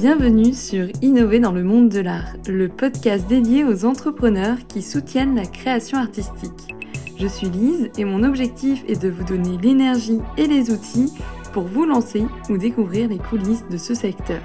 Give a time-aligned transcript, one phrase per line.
[0.00, 5.34] Bienvenue sur Innover dans le monde de l'art, le podcast dédié aux entrepreneurs qui soutiennent
[5.34, 6.72] la création artistique.
[7.18, 11.12] Je suis Lise et mon objectif est de vous donner l'énergie et les outils
[11.52, 14.40] pour vous lancer ou découvrir les coulisses de ce secteur.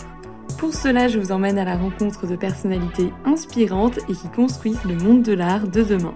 [0.58, 4.96] Pour cela, je vous emmène à la rencontre de personnalités inspirantes et qui construisent le
[4.96, 6.16] monde de l'art de demain.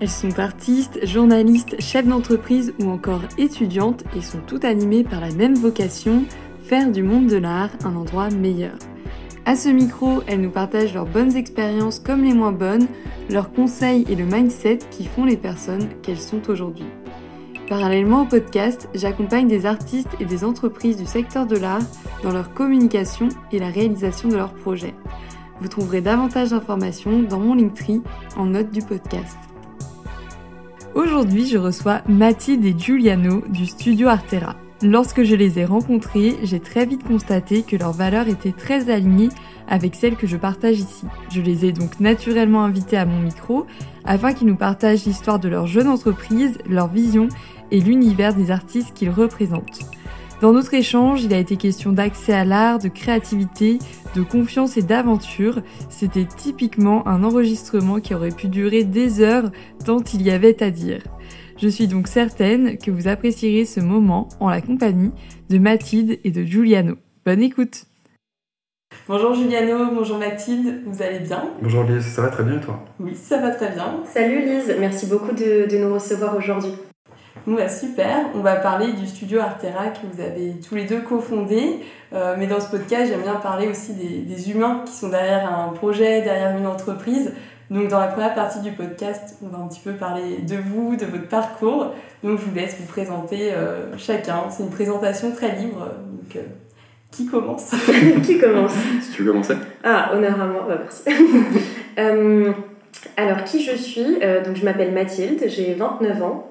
[0.00, 5.30] Elles sont artistes, journalistes, chefs d'entreprise ou encore étudiantes et sont toutes animées par la
[5.30, 6.24] même vocation,
[6.64, 8.76] faire du monde de l'art un endroit meilleur.
[9.44, 12.86] À ce micro, elles nous partagent leurs bonnes expériences comme les moins bonnes,
[13.28, 16.86] leurs conseils et le mindset qui font les personnes qu'elles sont aujourd'hui.
[17.68, 21.82] Parallèlement au podcast, j'accompagne des artistes et des entreprises du secteur de l'art
[22.22, 24.94] dans leur communication et la réalisation de leurs projets.
[25.60, 28.02] Vous trouverez davantage d'informations dans mon Linktree
[28.36, 29.36] en note du podcast.
[30.94, 34.56] Aujourd'hui, je reçois Mathilde et Giuliano du studio Artera.
[34.84, 39.30] Lorsque je les ai rencontrés, j'ai très vite constaté que leurs valeurs étaient très alignées
[39.66, 41.06] avec celles que je partage ici.
[41.32, 43.64] Je les ai donc naturellement invités à mon micro
[44.04, 47.28] afin qu'ils nous partagent l'histoire de leur jeune entreprise, leur vision
[47.70, 49.80] et l'univers des artistes qu'ils représentent.
[50.42, 53.78] Dans notre échange, il a été question d'accès à l'art, de créativité,
[54.14, 55.62] de confiance et d'aventure.
[55.88, 59.50] C'était typiquement un enregistrement qui aurait pu durer des heures
[59.86, 61.00] tant il y avait à dire.
[61.64, 65.12] Je suis donc certaine que vous apprécierez ce moment en la compagnie
[65.48, 66.96] de Mathilde et de Giuliano.
[67.24, 67.86] Bonne écoute
[69.08, 71.48] Bonjour Giuliano, bonjour Mathilde, vous allez bien?
[71.62, 72.84] Bonjour Lise, ça va très bien et toi?
[73.00, 74.02] Oui, ça va très bien.
[74.04, 76.72] Salut Lise, merci beaucoup de, nous recevoir aujourd'hui.
[77.46, 81.00] Bon, bah, super, on va parler du studio Artera que vous avez tous les deux
[81.00, 81.80] cofondé.
[82.12, 85.50] Euh, mais dans ce podcast, j'aime bien parler aussi des, des, humains qui sont derrière
[85.50, 87.32] un projet, derrière une entreprise.
[87.70, 90.96] Donc dans la première partie du podcast, on va un petit peu parler de vous,
[90.96, 91.92] de votre parcours.
[92.22, 94.50] Donc je vous laisse vous présenter euh, chacun.
[94.50, 95.80] C'est une présentation très libre.
[95.80, 96.40] Donc euh,
[97.10, 97.70] qui commence?
[98.24, 98.72] Qui commence?
[99.00, 99.54] Si tu veux commencer.
[99.84, 101.02] Ah, honneur à moi, bah, merci.
[101.96, 102.50] Euh,
[103.16, 104.18] alors, qui je suis?
[104.44, 106.50] Donc, je m'appelle Mathilde, j'ai 29 ans.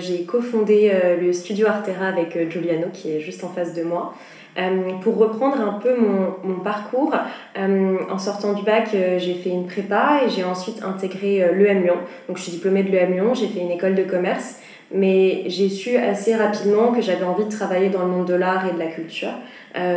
[0.00, 4.12] j'ai cofondé le studio Artera avec Giuliano, qui est juste en face de moi.
[4.58, 7.14] Euh, pour reprendre un peu mon, mon parcours,
[7.58, 11.82] euh, en sortant du bac, euh, j'ai fait une prépa et j'ai ensuite intégré l'EM
[11.82, 11.96] Lyon.
[12.28, 14.56] Donc je suis diplômée de l'EM Lyon, j'ai fait une école de commerce,
[14.92, 18.66] mais j'ai su assez rapidement que j'avais envie de travailler dans le monde de l'art
[18.68, 19.32] et de la culture.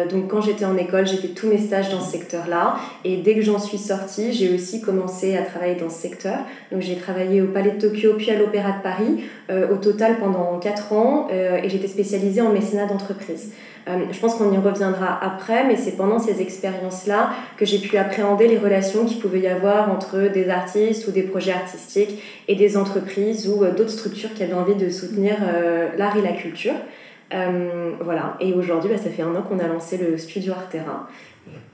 [0.10, 3.36] donc quand j'étais en école, j'ai fait tous mes stages dans ce secteur-là et dès
[3.36, 6.38] que j'en suis sortie, j'ai aussi commencé à travailler dans ce secteur.
[6.72, 10.58] Donc j'ai travaillé au Palais de Tokyo puis à l'Opéra de Paris, au total pendant
[10.60, 13.52] 4 ans et j'étais spécialisée en mécénat d'entreprise.
[13.88, 17.98] Euh, je pense qu'on y reviendra après, mais c'est pendant ces expériences-là que j'ai pu
[17.98, 22.56] appréhender les relations qu'il pouvait y avoir entre des artistes ou des projets artistiques et
[22.56, 26.34] des entreprises ou euh, d'autres structures qui avaient envie de soutenir euh, l'art et la
[26.34, 26.74] culture.
[27.32, 31.08] voilà, et aujourd'hui, bah, ça fait un an qu'on a lancé le studio Artera.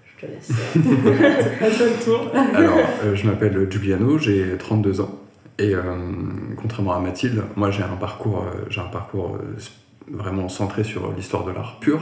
[0.05, 0.49] Je te laisse.
[0.75, 2.31] le tour.
[2.55, 5.17] Alors, je m'appelle Giuliano, j'ai 32 ans.
[5.59, 5.73] Et
[6.59, 9.37] contrairement à Mathilde, moi j'ai un parcours, j'ai un parcours
[10.09, 12.01] vraiment centré sur l'histoire de l'art pur.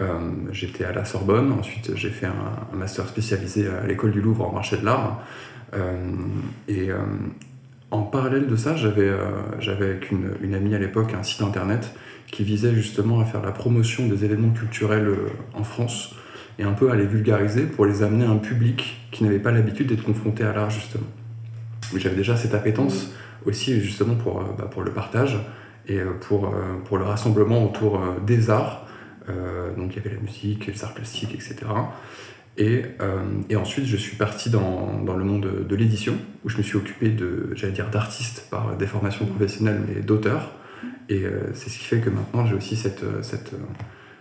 [0.00, 4.48] Euh, j'étais à la Sorbonne, ensuite j'ai fait un, master spécialisé à l'école du Louvre
[4.48, 5.22] en marché de l'art.
[5.74, 6.12] Euh,
[6.68, 6.98] et euh,
[7.90, 9.10] en parallèle de ça, j'avais
[9.68, 11.94] avec une, une, amie à l'époque un site internet
[12.30, 15.08] qui visait justement à faire la promotion des événements culturels
[15.54, 16.14] en France
[16.58, 19.52] et un peu à les vulgariser pour les amener à un public qui n'avait pas
[19.52, 21.06] l'habitude d'être confronté à l'art justement.
[21.94, 23.12] J'avais déjà cette appétence
[23.44, 25.38] aussi justement pour, bah, pour le partage
[25.88, 28.86] et euh, pour, euh, pour le rassemblement autour euh, des arts.
[29.76, 31.56] donc il y avait la musique, les arts plastiques, etc.
[32.58, 32.84] Et,
[33.50, 36.14] et, ensuite, je suis parti dans, dans le monde de, l'édition,
[36.44, 40.52] où je me suis occupé de, j'allais dire, d'artistes par des formations professionnelles, mais d'auteurs.
[41.08, 41.24] Et
[41.54, 43.52] c'est ce qui fait que maintenant, j'ai aussi cette, cette,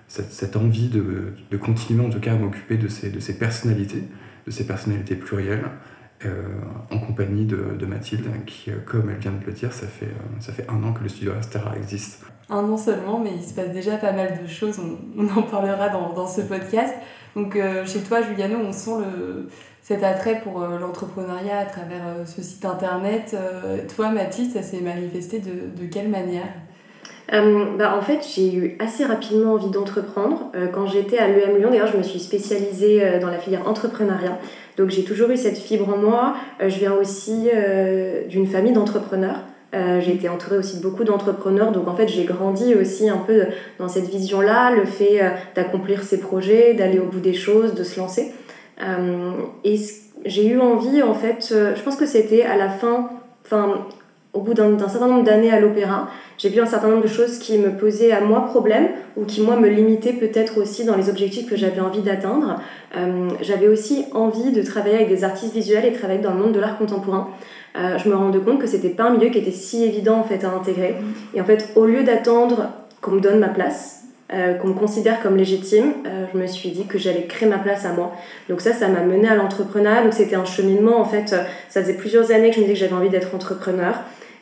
[0.08, 4.04] cette, envie de, de, continuer, en tout cas, à m'occuper de ces, de ces personnalités,
[4.46, 5.70] de ces personnalités plurielles,
[6.92, 10.40] en compagnie de, Mathilde, qui, euh, comme elle vient de le dire, ça fait, euh,
[10.40, 12.24] ça fait un an que le studio Astera existe.
[12.50, 15.90] Un an seulement, mais il se passe déjà pas mal de choses, on, en parlera
[15.90, 16.94] dans, dans, ce podcast.
[17.36, 19.50] Donc chez toi, Juliano, on sent le,
[19.82, 23.36] cet attrait pour l'entrepreneuriat à travers ce site internet.
[23.94, 26.48] toi, Mathilde, ça s'est manifesté de, de quelle manière?
[27.32, 30.52] Bah, en fait, j'ai eu assez rapidement envie d'entreprendre.
[30.74, 34.38] quand j'étais à l'EM Lyon, d'ailleurs, je me suis spécialisée dans la filière entrepreneuriat.
[34.78, 36.36] Donc j'ai toujours eu cette fibre en moi.
[36.62, 39.40] Euh, je viens aussi euh, d'une famille d'entrepreneurs.
[39.74, 43.18] Euh, j'ai été entourée aussi de beaucoup d'entrepreneurs, donc en fait j'ai grandi aussi un
[43.18, 43.48] peu
[43.78, 45.22] dans cette vision-là, le fait
[45.54, 48.32] d'accomplir ses projets, d'aller au bout des choses, de se lancer.
[49.66, 49.76] et
[50.26, 53.10] j'ai eu envie, en fait, je pense que c'était à la fin,
[53.46, 53.86] enfin
[54.36, 57.40] au bout d'un certain nombre d'années à l'opéra, j'ai vu un certain nombre de choses
[57.40, 61.10] qui me posaient à moi problème ou qui moi me limitaient peut-être aussi dans les
[61.10, 62.60] objectifs que j'avais envie d'atteindre.
[62.98, 66.52] Euh, j'avais aussi envie de travailler avec des artistes visuels et travailler dans le monde
[66.52, 67.30] de l'art contemporain.
[67.78, 70.24] Euh, je me rendais compte que c'était pas un milieu qui était si évident en
[70.24, 70.96] fait à intégrer.
[71.34, 72.70] Et en fait, au lieu d'attendre
[73.02, 74.04] qu'on me donne ma place,
[74.34, 75.94] euh, qu'on me considère comme légitime,
[76.34, 78.12] je me suis dit que j'allais créer ma place à moi.
[78.50, 80.04] Donc ça, ça m'a mené à l'entrepreneuriat.
[80.04, 81.36] Donc c'était un cheminement en fait.
[81.70, 83.96] Ça faisait plusieurs années que je me disais que j'avais envie d'être entrepreneur.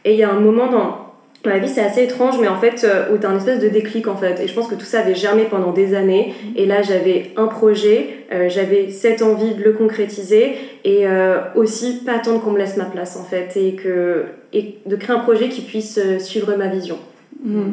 [0.06, 1.04] Et il y a un moment dans
[1.46, 4.08] ma vie, c'est assez étrange, mais en fait, euh, où t'as un espèce de déclic
[4.08, 4.40] en fait.
[4.40, 6.34] Et je pense que tout ça avait germé pendant des années.
[6.56, 10.56] Et là, j'avais un projet, euh, j'avais cette envie de le concrétiser
[10.86, 13.58] et euh, aussi pas attendre qu'on me laisse ma place en fait.
[13.58, 16.98] Et, que, et de créer un projet qui puisse suivre ma vision.
[17.44, 17.72] Mmh.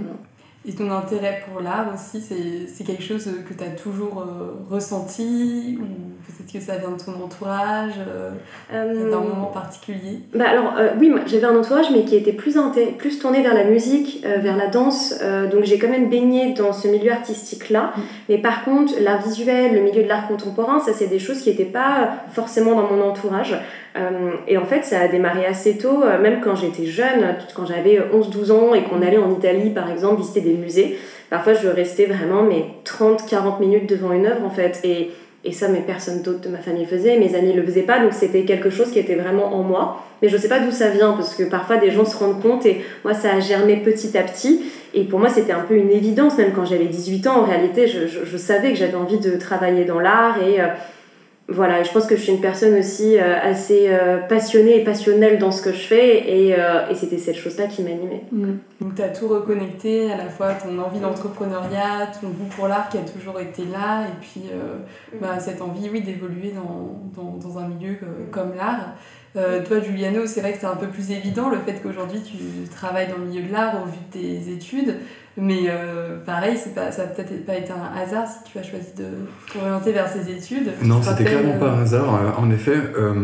[0.66, 4.26] Et ton intérêt pour l'art aussi, c'est quelque chose que tu as toujours
[4.68, 8.30] ressenti ou peut-être que ça vient de ton entourage euh,
[8.72, 10.20] euh, d'un moment particulier?
[10.34, 12.56] bah alors euh, oui j'avais un entourage mais qui était plus,
[12.98, 15.14] plus tourné vers la musique vers la danse
[15.50, 18.00] donc j'ai quand même baigné dans ce milieu artistique là mm.
[18.28, 21.50] mais par contre l'art visuel le milieu de l'art contemporain ça c'est des choses qui
[21.50, 23.56] n'étaient pas forcément dans mon entourage
[24.46, 28.52] et en fait ça a démarré assez tôt même quand j'étais jeune quand j'avais 11-12
[28.52, 30.96] ans et qu'on allait en Italie par exemple visiter des musées
[31.28, 35.10] parfois je restais vraiment mais 30-40 minutes devant une œuvre en fait et
[35.42, 37.98] et ça, mais personne d'autre de ma famille faisait, mes amis ne le faisaient pas,
[38.00, 40.04] donc c'était quelque chose qui était vraiment en moi.
[40.20, 42.42] Mais je ne sais pas d'où ça vient, parce que parfois des gens se rendent
[42.42, 44.62] compte, et moi ça a germé petit à petit.
[44.92, 47.86] Et pour moi, c'était un peu une évidence, même quand j'avais 18 ans, en réalité,
[47.86, 50.60] je, je, savais que j'avais envie de travailler dans l'art et.
[50.60, 50.66] Euh,
[51.50, 55.38] voilà, je pense que je suis une personne aussi euh, assez euh, passionnée et passionnelle
[55.38, 58.24] dans ce que je fais et, euh, et c'était cette chose-là qui m'animait.
[58.30, 58.58] Mm.
[58.80, 62.88] Donc tu as tout reconnecté, à la fois ton envie d'entrepreneuriat, ton goût pour l'art
[62.88, 65.18] qui a toujours été là et puis mm.
[65.20, 67.96] bah, cette envie oui, d'évoluer dans, dans, dans, un milieu
[68.30, 68.94] comme l'art.
[69.34, 73.08] Toi, Giuliano, c'est vrai que c'est un peu plus évident le fait qu'aujourd'hui tu travailles
[73.08, 74.96] dans le milieu de l'art au vu de tes études.
[75.36, 78.92] Mais euh, pareil, pas, ça n'a peut-être pas été un hasard si tu as choisi
[78.96, 79.06] de
[79.52, 80.72] t'orienter vers ces études.
[80.82, 82.14] Non, c'était clairement pas un hasard.
[82.14, 83.14] Euh, en effet, euh,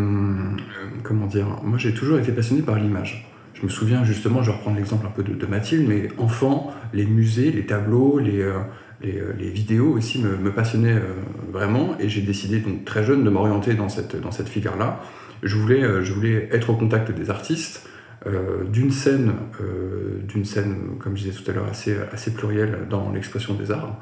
[1.02, 3.28] comment dire, moi j'ai toujours été passionné par l'image.
[3.54, 7.06] Je me souviens justement, je vais reprendre l'exemple un peu de, Mathilde, mais enfant, les
[7.06, 8.46] musées, les tableaux, les,
[9.02, 11.00] les, les vidéos aussi me, me passionnaient
[11.50, 15.00] vraiment et j'ai décidé donc très jeune de m'orienter dans cette, dans cette figure-là.
[15.42, 17.88] Je voulais, je voulais être au contact des artistes,
[18.26, 23.12] euh, d'une scène, euh, scène, comme je disais tout à l'heure, assez, assez plurielle dans
[23.12, 24.00] l'expression des arts.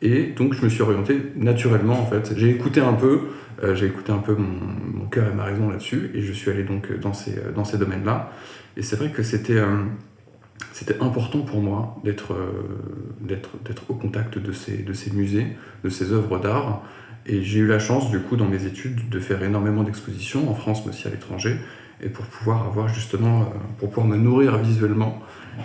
[0.00, 2.32] Et donc je me suis orienté naturellement en fait.
[2.36, 3.20] J'ai écouté un peu,
[3.62, 6.62] euh, j'ai écouté un peu mon, cœur et ma raison là-dessus, et je suis allé
[6.62, 8.32] donc dans ces, dans ces domaines-là.
[8.76, 9.60] Et c'est vrai que c'était
[11.00, 12.36] important pour moi d'être
[13.20, 15.46] d'être au contact de ces, de ces musées,
[15.84, 16.82] de ces œuvres d'art.
[17.28, 20.54] Et j'ai eu la chance, du coup, dans mes études, de faire énormément d'expositions en
[20.54, 21.56] France, mais aussi à l'étranger,
[22.02, 23.44] et pour pouvoir avoir justement, euh,
[23.78, 25.20] pour pouvoir me nourrir visuellement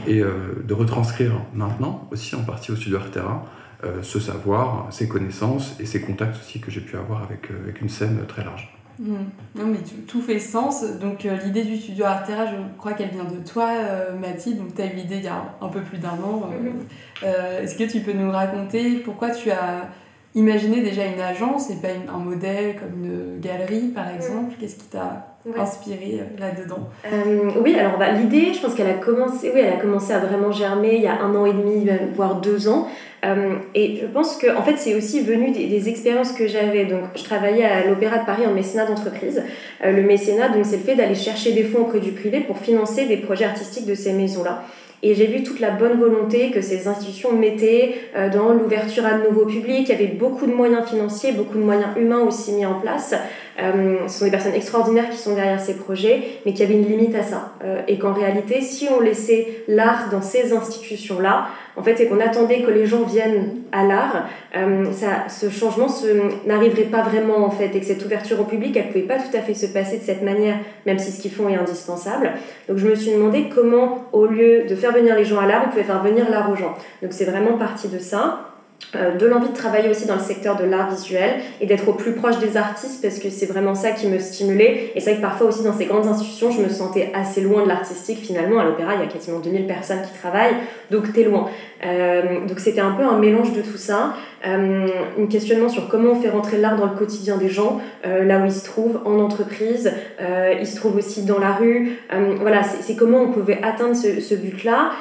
[0.08, 3.46] et euh, de retranscrire maintenant, aussi en partie au studio Artera,
[3.84, 7.82] euh, ce savoir, ces connaissances et ces contacts aussi que j'ai pu avoir avec, avec
[7.82, 8.76] une scène très large.
[9.00, 9.14] Mmh.
[9.56, 10.84] Non mais tout, fait sens.
[11.00, 13.72] Donc l'idée du studio Artera, je crois qu'elle vient de toi,
[14.20, 14.60] Mathilde.
[14.60, 16.50] Donc tu as eu l'idée il y a un peu plus d'un an.
[16.50, 17.26] Mmh.
[17.62, 19.90] Est-ce que tu peux nous raconter pourquoi tu as
[20.36, 24.88] imaginé déjà une agence et pas un modèle comme une galerie par exemple Qu'est-ce qui
[24.88, 29.62] t'a inspiré euh, là-dedans euh, Oui, alors bah, l'idée, je pense qu'elle a commencé, oui,
[29.62, 32.68] elle a commencé à vraiment germer il y a un an et demi, voire deux
[32.68, 32.88] ans.
[33.26, 36.86] Euh, et je pense que, en fait, c'est aussi venu des, expériences que j'avais.
[36.86, 39.44] Donc, je travaillais à l'Opéra de Paris en mécénat d'entreprise.
[39.84, 43.06] le mécénat, donc, c'est le fait d'aller chercher des fonds auprès du privé pour financer
[43.06, 44.64] des projets artistiques de ces maisons-là.
[45.06, 49.18] Et j'ai vu toute la bonne volonté que ces institutions mettaient euh, dans l'ouverture à
[49.18, 49.90] de nouveaux publics.
[49.90, 53.14] Il y avait beaucoup de moyens financiers, beaucoup de moyens humains aussi mis en place.
[53.60, 56.80] Euh, ce sont des personnes extraordinaires qui sont derrière ces projets, mais qu'il y avait
[56.80, 57.54] une limite à ça.
[57.64, 62.20] Euh, et qu'en réalité, si on laissait l'art dans ces institutions-là, en fait, c'est qu'on
[62.20, 64.28] attendait que les gens viennent à l'art.
[64.56, 64.86] Euh,
[65.28, 65.88] ce changement
[66.46, 69.18] n'arriverait pas vraiment, en fait, et que cette ouverture au public, elle ne pouvait pas
[69.18, 72.32] tout à fait se passer de cette manière, même si ce qu'ils font est indispensable.
[72.68, 75.64] Donc, je me suis demandé comment, au lieu de faire venir les gens à l'art,
[75.66, 76.76] on pouvait faire venir l'art aux gens.
[77.02, 78.53] Donc, c'est vraiment parti de ça.
[78.96, 81.94] Euh, de l'envie de travailler aussi dans le secteur de l'art visuel et d'être au
[81.94, 84.92] plus proche des artistes parce que c'est vraiment ça qui me stimulait.
[84.94, 87.64] Et c'est vrai que parfois aussi dans ces grandes institutions, je me sentais assez loin
[87.64, 88.60] de l'artistique finalement.
[88.60, 90.56] À l'opéra, il y a quasiment 2000 personnes qui travaillent,
[90.92, 91.50] donc t'es loin.
[91.86, 94.14] Euh, donc c'était un peu un mélange de tout ça.
[94.44, 98.46] Un questionnement sur comment on fait rentrer l'art dans le quotidien des gens, là où
[98.46, 99.92] ils se trouvent, en entreprise,
[100.60, 101.98] ils se trouvent aussi dans la rue.
[102.42, 104.92] voilà, c'est comment on pouvait atteindre ce, ce but-là.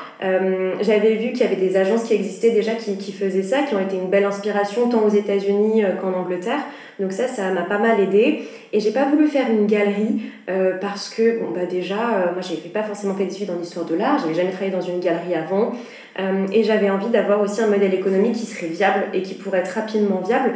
[0.80, 3.74] J'avais vu qu'il y avait des agences qui existaient déjà qui, qui, faisaient ça, qui
[3.74, 6.60] ont été une belle inspiration tant aux États-Unis qu'en Angleterre.
[7.00, 8.42] Donc ça, ça m'a pas mal aidé.
[8.72, 12.40] Et j'ai pas voulu faire une galerie euh, parce que, bon, bah déjà, euh, moi,
[12.40, 15.34] j'ai pas forcément fait d'études en histoire de l'art, j'avais jamais travaillé dans une galerie
[15.34, 15.72] avant.
[16.18, 19.60] Euh, et j'avais envie d'avoir aussi un modèle économique qui serait viable et qui pourrait
[19.60, 20.52] être rapidement viable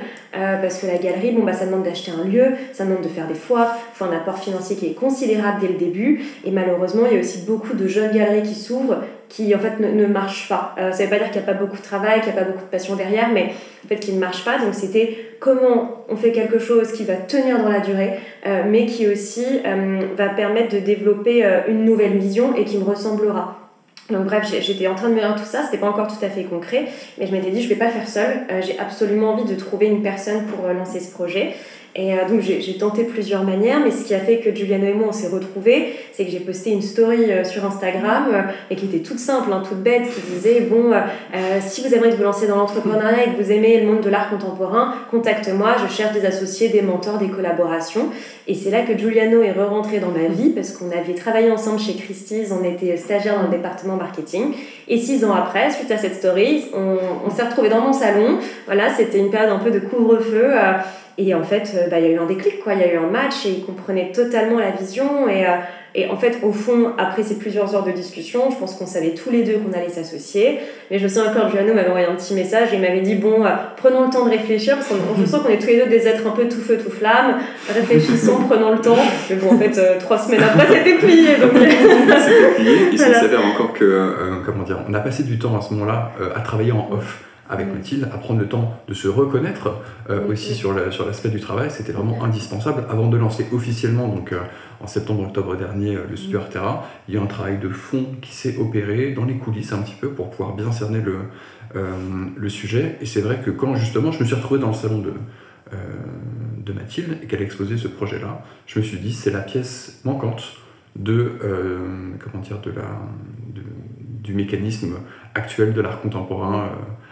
[0.60, 3.26] parce que la galerie, bon, bah, ça demande d'acheter un lieu, ça demande de faire
[3.26, 6.20] des foires, faut un apport financier qui est considérable dès le début.
[6.44, 8.98] Et malheureusement, il y a aussi beaucoup de jeunes galeries qui s'ouvrent
[9.30, 10.74] qui en fait ne, ne marchent pas.
[10.76, 12.50] ça veut pas dire qu'il n'y a pas beaucoup de travail, qu'il n'y a pas
[12.50, 14.58] beaucoup de passion derrière, mais en fait qui ne marchent pas.
[14.58, 18.86] Donc c'était comment on fait quelque chose qui va tenir dans la durée, euh, mais
[18.86, 23.65] qui aussi euh, va permettre de développer euh, une nouvelle vision et qui me ressemblera.
[24.10, 26.28] Donc bref, j'étais en train de me dire tout ça, c'était pas encore tout à
[26.28, 26.86] fait concret,
[27.18, 30.02] mais je m'étais dit je vais pas faire seule, j'ai absolument envie de trouver une
[30.02, 31.56] personne pour lancer ce projet.
[31.98, 34.92] Et euh, donc j'ai tenté plusieurs manières, mais ce qui a fait que Juliano et
[34.92, 38.76] moi on s'est retrouvés, c'est que j'ai posté une story euh, sur Instagram euh, et
[38.76, 40.92] qui était toute simple, hein, toute bête, qui disait bon,
[41.60, 44.28] si vous aimeriez vous lancer dans l'entrepreneuriat et que vous aimez le monde de l'art
[44.28, 48.10] contemporain, contacte-moi, je cherche des associés, des mentors, des collaborations.
[48.46, 51.80] Et c'est là que Giuliano est re-rentré dans ma vie parce qu'on avait travaillé ensemble
[51.80, 54.52] chez Christie's, on était stagiaires dans le département marketing.
[54.88, 58.38] Et six ans après, suite à cette story, on, on s'est retrouvés dans mon salon.
[58.66, 60.52] Voilà, c'était une période un peu de couvre-feu.
[61.18, 62.74] Et en fait, euh, bah, il y a eu un déclic, quoi.
[62.74, 65.28] Il y a eu un match et il comprenait totalement la vision.
[65.28, 65.56] Et, euh,
[65.94, 69.14] et en fait, au fond, après ces plusieurs heures de discussion, je pense qu'on savait
[69.14, 70.58] tous les deux qu'on allait s'associer.
[70.90, 73.46] Mais je souviens encore, Giuliano m'avait envoyé un petit message et il m'avait dit Bon,
[73.46, 75.88] euh, prenons le temps de réfléchir, parce qu'on je sens qu'on est tous les deux
[75.88, 77.38] des êtres un peu tout feu, tout flamme.
[77.72, 78.98] Réfléchissons, prenons le temps.
[79.30, 81.36] Mais bon, en fait, trois semaines après, c'était plié.
[81.40, 81.52] Donc...
[81.54, 82.76] c'était plié.
[82.92, 86.40] Il s'avère encore que, comment dire, on a passé du temps à ce moment-là à
[86.40, 89.76] travailler en off avec Mathilde, à prendre le temps de se reconnaître
[90.10, 92.84] euh, aussi sur l'aspect du travail, c'était vraiment indispensable.
[92.88, 94.40] Avant de lancer officiellement, donc euh,
[94.80, 98.34] en septembre-octobre dernier, euh, le studio Artera, il y a un travail de fond qui
[98.34, 101.16] s'est opéré dans les coulisses un petit peu pour pouvoir bien cerner le,
[102.36, 102.96] le sujet.
[103.00, 105.12] Et c'est vrai que quand justement je me suis retrouvé dans le salon de,
[106.64, 110.00] de Mathilde et qu'elle a exposé ce projet-là, je me suis dit c'est la pièce
[110.04, 110.56] manquante
[110.94, 111.32] de,
[112.22, 112.84] comment dire, de la,
[114.22, 114.94] du mécanisme
[115.34, 116.70] actuel de l'art contemporain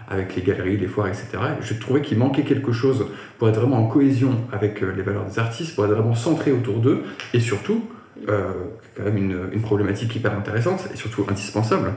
[0.09, 1.27] avec les galeries, les foires, etc.
[1.61, 3.07] je trouvais qu'il manquait quelque chose
[3.39, 6.53] pour être vraiment en cohésion avec euh, les valeurs des artistes, pour être vraiment centré
[6.53, 7.85] autour d'eux, et surtout,
[8.29, 8.53] euh,
[8.97, 11.93] quand même une, une, problématique hyper intéressante et surtout indispensable,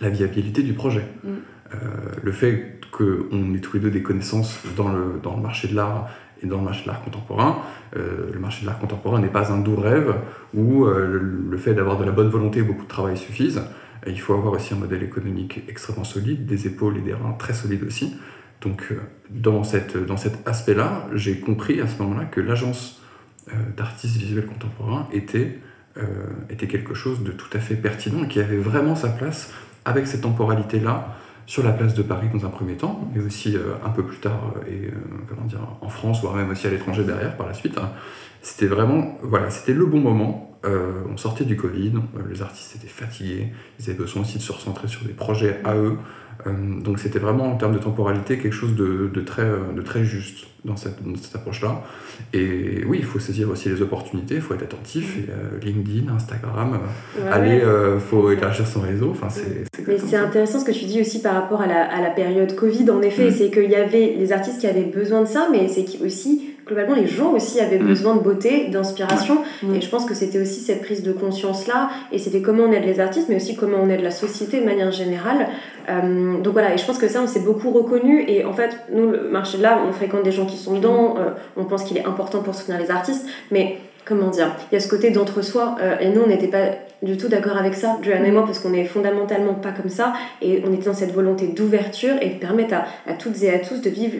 [0.00, 1.04] la viabilité du projet.
[1.22, 1.28] Mm.
[1.74, 1.76] Euh,
[2.22, 5.76] le fait qu'on ait tous les deux des connaissances dans le, dans le marché de
[5.76, 6.08] l'art
[6.42, 7.58] et dans le marché de l'art contemporain.
[7.96, 10.14] Euh, le marché de l'art contemporain n'est pas un doux rêve
[10.54, 13.60] où le, le, fait d'avoir de la bonne volonté et beaucoup de travail suffisent
[14.10, 17.54] il faut avoir aussi un modèle économique extrêmement solide, des épaules et des reins très
[17.54, 18.16] solides aussi.
[18.60, 19.00] Donc euh,
[19.30, 19.62] dans,
[20.06, 23.02] dans cet aspect-là, j'ai compris à ce moment-là que l'agence
[23.48, 25.58] euh, d'artistes visuels contemporains était,
[25.96, 26.04] euh,
[26.50, 29.52] était quelque chose de tout à fait pertinent et qui avait vraiment sa place
[29.84, 33.88] avec cette temporalité-là sur la place de Paris dans un premier temps, mais aussi un
[33.88, 34.90] peu plus tard et
[35.26, 37.78] comment dire en France, voire même aussi à l'étranger derrière par la suite.
[38.42, 42.74] C'était vraiment voilà, c'était le bon moment euh, on sortait du Covid, euh, les artistes
[42.76, 45.96] étaient fatigués, ils avaient besoin aussi de se recentrer sur des projets à eux.
[46.46, 50.46] Euh, donc c'était vraiment en termes de temporalité quelque chose de, très, de très juste
[50.64, 50.98] dans cette,
[51.34, 51.82] approche-là.
[52.32, 55.16] Et oui, il faut saisir aussi les opportunités, il faut être attentif.
[55.16, 56.80] Et, LinkedIn, Instagram,
[57.30, 57.62] aller,
[57.94, 59.10] il faut élargir son réseau.
[59.10, 62.54] Enfin, c'est, Mais c'est intéressant ce que tu dis aussi par rapport à la, période
[62.56, 63.32] Covid, en effet, mm.
[63.32, 66.94] c'est qu'il y avait les artistes qui avaient besoin de ça, mais c'est aussi globalement,
[66.94, 67.86] les gens aussi avaient mm.
[67.86, 69.38] besoin de beauté, d'inspiration.
[69.62, 69.74] Mm.
[69.74, 71.90] Et je pense que c'était aussi cette prise de conscience-là.
[72.12, 74.64] Et c'était comment on aide les artistes, mais aussi comment on aide la société de
[74.64, 75.48] manière générale.
[75.88, 78.24] Euh, donc voilà, et je pense que ça, on s'est beaucoup reconnu.
[78.28, 81.14] Et en fait, nous, le marché de l'art, on fréquente des gens qui sont dedans.
[81.14, 81.18] Mm.
[81.18, 83.26] Euh, on pense qu'il est important pour soutenir les artistes.
[83.50, 85.76] Mais comment dire, il y a ce côté d'entre-soi.
[85.80, 86.66] Euh, et nous, on n'était pas
[87.02, 90.12] du tout d'accord avec ça, Joanne et moi, parce qu'on est fondamentalement pas comme ça.
[90.42, 93.58] Et on était dans cette volonté d'ouverture et de permettre à, à, toutes et à
[93.58, 94.16] tous de vivre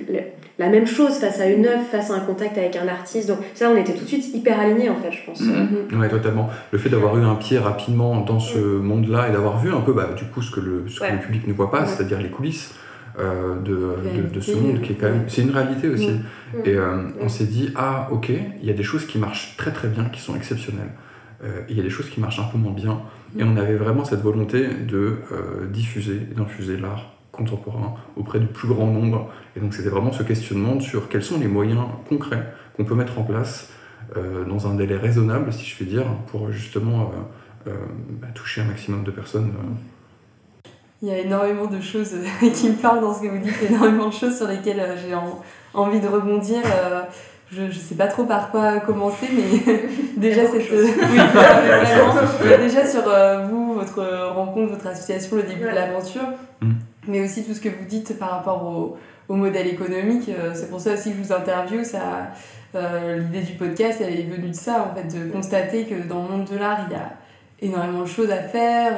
[0.58, 3.28] la même chose face à une œuvre, face à un contact avec un artiste.
[3.28, 5.40] Donc ça, on était tout de suite hyper alignés en fait, je pense.
[5.40, 6.50] Oui, totalement.
[6.72, 8.82] Le fait d'avoir eu un pied rapidement dans ce mm.
[8.82, 11.18] monde-là et d'avoir vu un peu bah, du coup ce que le, ce que le
[11.18, 12.74] public ne voit pas, c'est-à-dire les coulisses.
[13.18, 16.58] Euh, de, de, ce monde qui est quand même c'est une réalité aussi mm.
[16.58, 16.60] Mm.
[16.66, 19.72] et euh, on s'est dit ah ok il y a des choses qui marchent très
[19.72, 20.92] très bien qui sont exceptionnelles
[21.42, 23.00] euh, il y a des choses qui marchent un peu moins bien
[23.36, 25.16] et on avait vraiment cette volonté de
[25.72, 29.30] diffuser d'infuser l'art contemporain auprès du plus grand nombre.
[29.56, 33.18] Et donc c'était vraiment ce questionnement sur quels sont les moyens concrets qu'on peut mettre
[33.18, 33.70] en place
[34.16, 37.02] euh, dans un délai raisonnable, si je puis dire, pour justement
[37.66, 37.74] euh, euh,
[38.20, 39.52] bah, toucher un maximum de personnes.
[41.02, 42.14] il y a énormément de choses
[42.54, 45.14] qui me parlent dans ce que vous dites, énormément de choses sur lesquelles j'ai
[45.74, 46.62] envie de rebondir
[47.50, 49.78] je ne sais pas trop par quoi commencer, mais
[50.18, 50.70] déjà, cette...
[50.70, 51.18] oui,
[52.58, 53.04] déjà sur
[53.48, 54.04] vous, votre
[54.34, 56.24] rencontre, votre association, le début de l'aventure,
[56.60, 56.72] mm.
[57.08, 58.96] Mais aussi tout ce que vous dites par rapport au,
[59.28, 60.28] au modèle économique.
[60.28, 61.84] Euh, c'est pour ça aussi que je vous interviewe.
[61.84, 62.30] Ça,
[62.74, 66.22] euh, l'idée du podcast, elle est venue de ça, en fait, de constater que dans
[66.22, 67.12] le monde de l'art, il y a
[67.60, 68.94] énormément de choses à faire,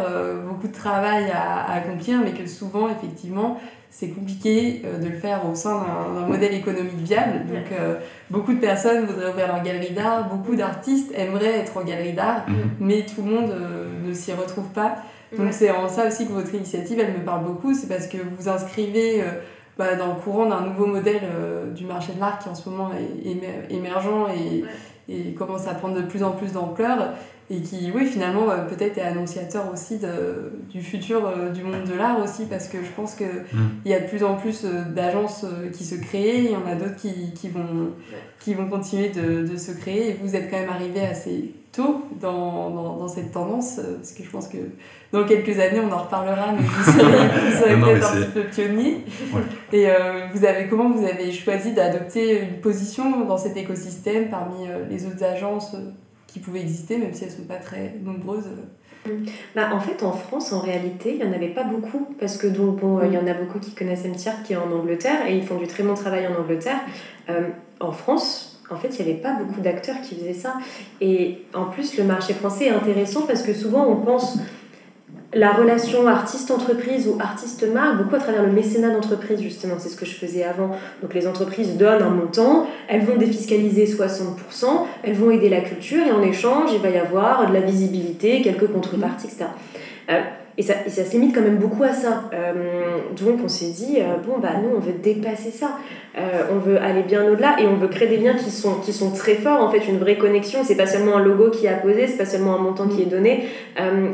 [0.46, 3.58] beaucoup de travail à, à, accomplir, mais que souvent, effectivement,
[3.90, 7.46] c'est compliqué euh, de le faire au sein d'un modèle économique viable.
[7.48, 7.96] Donc, euh,
[8.30, 12.48] beaucoup de personnes voudraient ouvrir leur galerie d'art, beaucoup d'artistes aimeraient être en galerie d'art,
[12.48, 12.56] mhm.
[12.78, 14.96] mais tout le monde euh, ne s'y retrouve pas.
[15.36, 17.74] Donc, c'est en ça aussi que votre initiative, elle me parle beaucoup.
[17.74, 19.22] C'est parce que vous vous inscrivez
[19.78, 21.22] bah, dans le courant d'un nouveau modèle
[21.74, 22.90] du marché de l'art qui en ce moment
[23.24, 24.64] est émergent et,
[25.08, 27.14] et commence à prendre de plus en plus d'ampleur
[27.52, 31.82] et qui, oui, finalement, euh, peut-être est annonciateur aussi de, du futur euh, du monde
[31.84, 33.70] de l'art aussi, parce que je pense qu'il mm.
[33.84, 36.64] il y a de plus en plus euh, d'agences qui se créent, il y en
[36.64, 37.90] a d'autres qui, qui, vont,
[38.38, 42.02] qui vont continuer de, de, se créer, et vous êtes quand même arrivé assez tôt
[42.20, 44.58] dans, dans, dans, cette tendance, parce que je pense que
[45.12, 49.04] dans quelques années, on en reparlera, mais vous serez, peut-être un petit peu pionnier.
[49.72, 49.86] Et
[50.34, 55.22] vous avez, comment vous avez choisi d'adopter une position dans cet écosystème parmi les autres
[55.24, 55.76] agences
[56.26, 58.48] qui pouvaient exister, même si elles ne sont pas très nombreuses.
[59.54, 62.46] Bah, en fait, en France, en réalité, il n'y en avait pas beaucoup, parce que
[62.46, 65.36] donc, bon, il y en a beaucoup qui connaissent MTR qui est en Angleterre, et
[65.36, 66.80] ils font du très bon travail en Angleterre.
[67.28, 67.48] Euh,
[67.80, 70.54] en France, en fait, il n'y avait pas beaucoup d'acteurs qui faisaient ça.
[71.00, 74.38] Et en plus, le marché français est intéressant parce que souvent, on pense
[75.32, 80.04] la relation artiste-entreprise ou artiste-marque, beaucoup à travers le mécénat d'entreprise, justement, c'est ce que
[80.04, 80.70] je faisais avant.
[81.02, 84.64] Donc les entreprises donnent un montant, elles vont défiscaliser 60%,
[85.04, 88.42] elles vont aider la culture et en échange, il va y avoir de la visibilité,
[88.42, 89.46] quelques contreparties, etc.
[90.60, 92.24] Et ça, et ça se limite quand même beaucoup à ça.
[92.34, 95.78] Euh, donc on s'est dit, euh, bon, bah nous, on veut dépasser ça.
[96.18, 98.92] Euh, on veut aller bien au-delà et on veut créer des liens qui sont, qui
[98.92, 100.60] sont très forts, en fait, une vraie connexion.
[100.62, 103.06] C'est pas seulement un logo qui est apposé, c'est pas seulement un montant qui est
[103.06, 103.44] donné.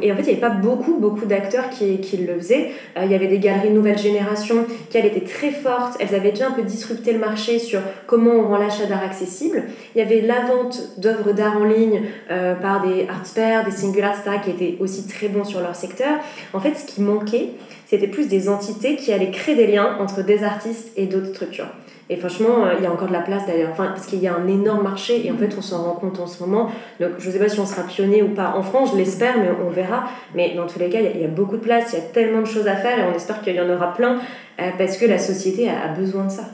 [0.03, 2.71] et en fait, il n'y avait pas beaucoup, beaucoup d'acteurs qui, qui le faisaient.
[3.03, 5.97] il y avait des galeries nouvelle génération qui, elles, étaient très fortes.
[5.99, 9.65] Elles avaient déjà un peu disrupté le marché sur comment on rend l'achat d'art accessible.
[9.97, 14.43] Il y avait la vente d'œuvres d'art en ligne par des artspairs, des singular stars
[14.43, 16.19] qui étaient aussi très bons sur leur secteur.
[16.53, 17.51] En fait, ce qui manquait,
[17.87, 21.69] c'était plus des entités qui allaient créer des liens entre des artistes et d'autres structures.
[22.09, 24.35] Et franchement, euh, il y a encore de la place d'ailleurs, parce qu'il y a
[24.35, 26.71] un énorme marché et en fait, on s'en rend compte en ce moment.
[27.01, 29.39] Donc, je ne sais pas si on sera pionnier ou pas en France, je l'espère,
[29.39, 30.05] mais on verra.
[30.35, 32.43] Mais dans tous les cas, il y, a beaucoup de place, il y a tellement
[32.43, 34.21] de choses à faire et on espère qu'il y en aura plein
[34.61, 36.45] euh, parce que la société a besoin de ça.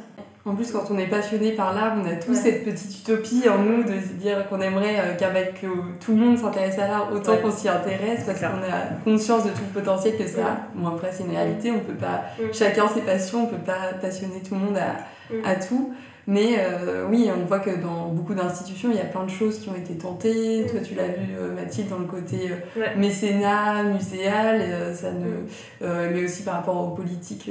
[0.45, 3.59] En plus, quand on est passionné par l'art, on a tous cette petite utopie en
[3.59, 7.37] nous de se dire qu'on aimerait euh, qu'avec tout le monde s'intéresse à l'art autant
[7.37, 10.57] qu'on s'y intéresse parce qu'on a conscience de tout le potentiel que ça a.
[10.75, 14.41] Bon, après, c'est une réalité, on peut pas, chacun ses passions, on peut pas passionner
[14.47, 15.95] tout le monde à, à tout.
[16.29, 19.59] Mais euh, oui, on voit que dans beaucoup d'institutions, il y a plein de choses
[19.59, 20.67] qui ont été tentées.
[20.71, 26.25] Toi, tu l'as vu, euh, Mathilde, dans le côté euh, mécénat, muséal, ça ne, mais
[26.25, 27.51] aussi par rapport aux politiques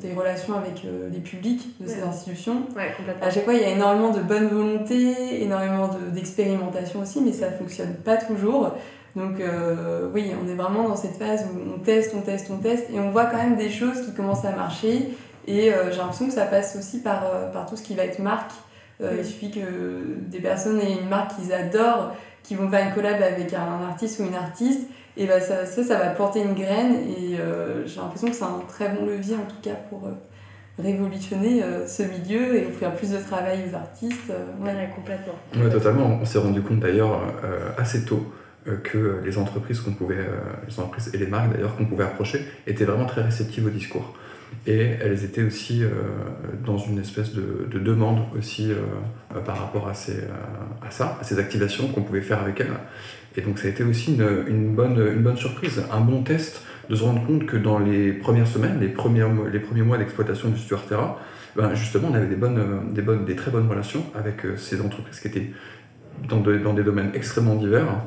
[0.00, 2.62] des relations avec les publics de ces institutions.
[3.20, 7.50] à chaque fois, il y a énormément de bonne volonté, énormément d'expérimentation aussi, mais ça
[7.50, 8.72] ne fonctionne pas toujours.
[9.14, 9.42] Donc
[10.14, 12.98] oui, on est vraiment dans cette phase où on teste, on teste, on teste, et
[12.98, 15.10] on voit quand même des choses qui commencent à marcher
[15.46, 18.04] et euh, j'ai l'impression que ça passe aussi par, euh, par tout ce qui va
[18.04, 18.52] être marque.
[19.00, 19.60] Euh, il suffit que
[20.28, 24.20] des personnes aient une marque qu'ils adorent, qui vont faire une collab avec un artiste
[24.20, 26.94] ou une artiste, et bah ça, ça, ça va porter une graine.
[27.08, 27.36] Et
[27.86, 30.08] j'ai l'impression que c'est un très bon levier en tout cas pour
[30.78, 34.30] révolutionner ce milieu et offrir plus de travail aux artistes.
[34.60, 35.32] Ouais, complètement.
[35.56, 36.18] Ouais, totalement.
[36.20, 37.22] On s'est rendu compte d'ailleurs
[37.78, 38.30] assez tôt
[38.84, 40.26] que les entreprises qu'on pouvait,
[40.68, 44.14] les entreprises et les marques d'ailleurs qu'on pouvait approcher étaient vraiment très réceptives au discours.
[44.66, 45.90] Et elles étaient aussi euh,
[46.64, 50.24] dans une espèce de, de demande aussi euh, par rapport à, ces,
[50.84, 52.74] à ça, à ces activations qu'on pouvait faire avec elles.
[53.36, 56.62] Et donc ça a été aussi une, une, bonne, une bonne surprise, un bon test
[56.90, 60.48] de se rendre compte que dans les premières semaines, les premiers, les premiers mois d'exploitation
[60.48, 61.20] du Stuart Terra,
[61.54, 64.80] ben justement on avait des, bonnes, des, bonnes, des très bonnes relations avec euh, ces
[64.80, 65.50] entreprises qui étaient
[66.28, 68.02] dans, dans des domaines extrêmement divers,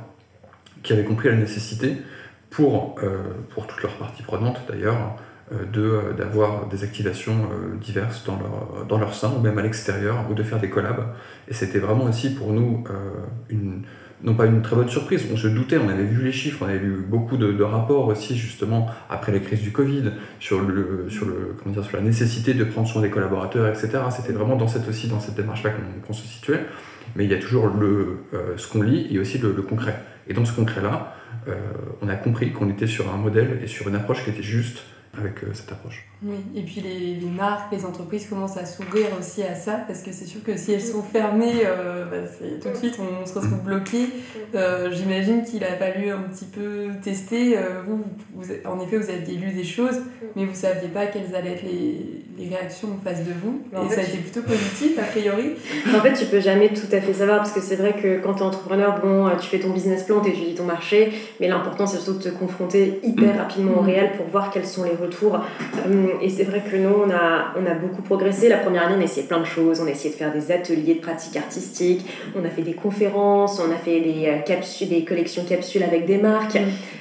[0.83, 1.97] qui avaient compris la nécessité
[2.49, 2.95] pour,
[3.49, 5.15] pour toutes leurs parties prenantes d'ailleurs,
[5.51, 9.63] euh, euh, d'avoir des activations euh, diverses dans leur, dans leur sein ou même à
[9.63, 11.03] l'extérieur ou de faire des collabs.
[11.47, 12.83] Et c'était vraiment aussi pour nous
[13.49, 13.81] une,
[14.23, 16.65] non pas une très bonne surprise, on se doutait, on avait vu les chiffres, on
[16.65, 21.25] avait lu beaucoup de, rapports aussi justement après la crise du Covid sur, le, sur,
[21.25, 23.89] le, comment dire, sur la nécessité de prendre soin des collaborateurs, etc.
[24.11, 25.71] C'était vraiment dans cette, aussi dans cette démarche-là
[26.05, 26.65] qu'on se situait.
[27.15, 28.19] Mais il y a toujours le,
[28.57, 29.99] ce qu'on lit et aussi le, concret.
[30.27, 31.15] Et dans ce concret-là,
[32.03, 34.83] on a compris qu'on était sur un modèle et sur une approche qui était juste
[35.17, 36.05] avec cette approche.
[36.21, 40.01] Oui, et puis les, les, marques, les entreprises commencent à s'ouvrir aussi à ça, parce
[40.01, 41.63] que c'est sûr que si elles sont fermées,
[42.11, 42.17] bah,
[42.61, 44.09] tout de suite on, se retrouve bloqué.
[44.91, 47.57] J'imagine qu'il a fallu un petit peu tester.
[47.87, 50.01] vous, vous, en effet, vous aviez lu des choses,
[50.35, 53.61] mais vous ne saviez pas quelles allaient être les, les réactions en face de vous.
[53.73, 55.55] et ça a été plutôt positif, a priori.
[55.93, 58.35] En fait, tu peux jamais tout à fait savoir, parce que c'est vrai que quand
[58.35, 61.85] tu es entrepreneur, bon, tu fais ton business plan, tu étudies ton marché, mais l'important
[61.85, 65.39] c'est surtout de te confronter hyper rapidement au réel pour voir quels sont les retours.
[65.87, 68.49] Euh, et c'est vrai que nous, on a, on a beaucoup progressé.
[68.49, 69.81] La première année, on a essayé plein de choses.
[69.81, 73.59] On a essayé de faire des ateliers de pratique artistique, on a fait des conférences,
[73.59, 76.57] on a fait des, euh, capsules, des collections capsules avec des marques.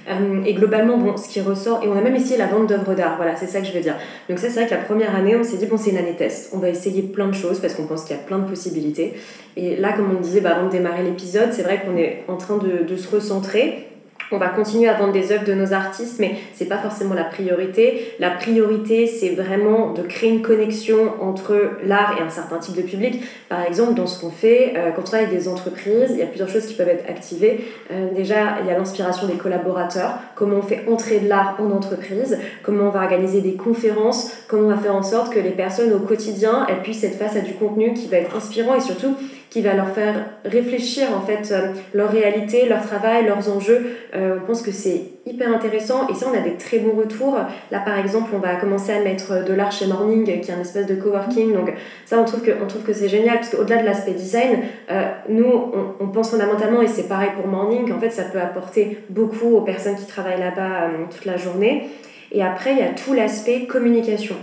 [0.08, 2.94] Euh, et globalement, bon, ce qui ressort, et on a même essayé la vente d'œuvres
[2.94, 3.96] d'art, voilà, c'est ça que je veux dire.
[4.28, 6.14] Donc ça, c'est vrai que la première année, on s'est dit, bon, c'est une année
[6.16, 8.48] test, on va essayer plein de choses parce qu'on pense qu'il y a plein de
[8.48, 9.14] possibilités.
[9.56, 12.37] Et là, comme on disait bah, avant de démarrer l'épisode, c'est vrai qu'on est en
[12.37, 13.88] train de, de se recentrer
[14.30, 17.24] on va continuer à vendre des œuvres de nos artistes, mais c'est pas forcément la
[17.24, 18.14] priorité.
[18.18, 22.82] La priorité, c'est vraiment de créer une connexion entre l'art et un certain type de
[22.82, 23.22] public.
[23.48, 26.22] Par exemple, dans ce qu'on fait, euh, quand on travaille avec des entreprises, il y
[26.22, 27.64] a plusieurs choses qui peuvent être activées.
[27.90, 31.70] Euh, déjà, il y a l'inspiration des collaborateurs, comment on fait entrer de l'art en
[31.70, 35.50] entreprise, comment on va organiser des conférences, comment on va faire en sorte que les
[35.50, 38.80] personnes au quotidien, elles puissent être face à du contenu qui va être inspirant et
[38.80, 39.14] surtout
[39.50, 43.87] qui va leur faire réfléchir en fait euh, leur réalité, leur travail, leurs enjeux.
[44.14, 47.38] Euh, on pense que c'est hyper intéressant et ça on a des très bons retours.
[47.70, 50.61] Là par exemple on va commencer à mettre de l'art chez Morning qui est un
[50.61, 51.72] espèce de coworking donc
[52.04, 54.58] ça on trouve que, on trouve que c'est génial parce qu'au-delà de l'aspect design,
[54.90, 58.40] euh, nous on, on, pense fondamentalement et c'est pareil pour Morning en fait ça peut
[58.40, 61.88] apporter beaucoup aux personnes qui travaillent là-bas toute la journée.
[62.32, 64.37] Et après il y a tout l'aspect communication.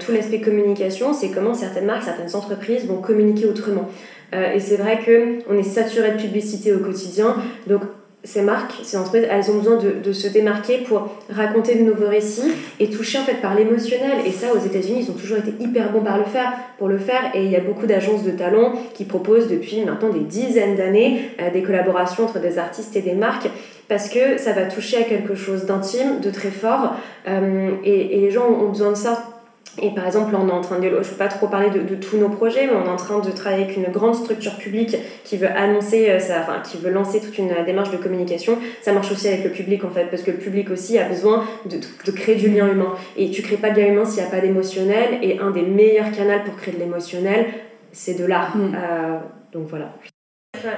[0.00, 3.88] tout l'aspect communication, c'est comment certaines marques, certaines entreprises vont communiquer autrement.
[4.34, 7.36] Euh, et c'est vrai qu'on est saturé de publicité au quotidien.
[7.66, 7.82] Donc,
[8.24, 12.08] ces marques, ces entreprises, elles ont besoin de, de, se démarquer pour raconter de nouveaux
[12.08, 14.18] récits et toucher en fait par l'émotionnel.
[14.26, 16.98] Et ça, aux États-Unis, ils ont toujours été hyper bons par le faire, pour le
[16.98, 17.30] faire.
[17.34, 21.30] Et il y a beaucoup d'agences de talent qui proposent depuis maintenant des dizaines d'années
[21.40, 23.48] euh, des collaborations entre des artistes et des marques
[23.88, 26.94] parce que ça va toucher à quelque chose d'intime, de très fort.
[27.26, 29.37] Euh, et, et les gens ont besoin de ça
[29.82, 31.70] et par exemple, là, on est en train de, je ne peux pas trop parler
[31.70, 34.14] de, de, tous nos projets, mais on est en train de travailler avec une grande
[34.14, 37.96] structure publique qui veut annoncer, euh, ça, enfin, qui veut lancer toute une démarche de
[37.96, 38.58] communication.
[38.82, 41.44] Ça marche aussi avec le public, en fait, parce que le public aussi a besoin
[41.66, 42.94] de, de créer du lien humain.
[43.16, 45.18] Et tu crées pas de lien humain s'il n'y a pas d'émotionnel.
[45.22, 47.46] Et un des meilleurs canaux pour créer de l'émotionnel,
[47.92, 48.56] c'est de l'art.
[48.56, 48.74] Mm.
[48.74, 49.18] Euh,
[49.52, 49.94] donc voilà.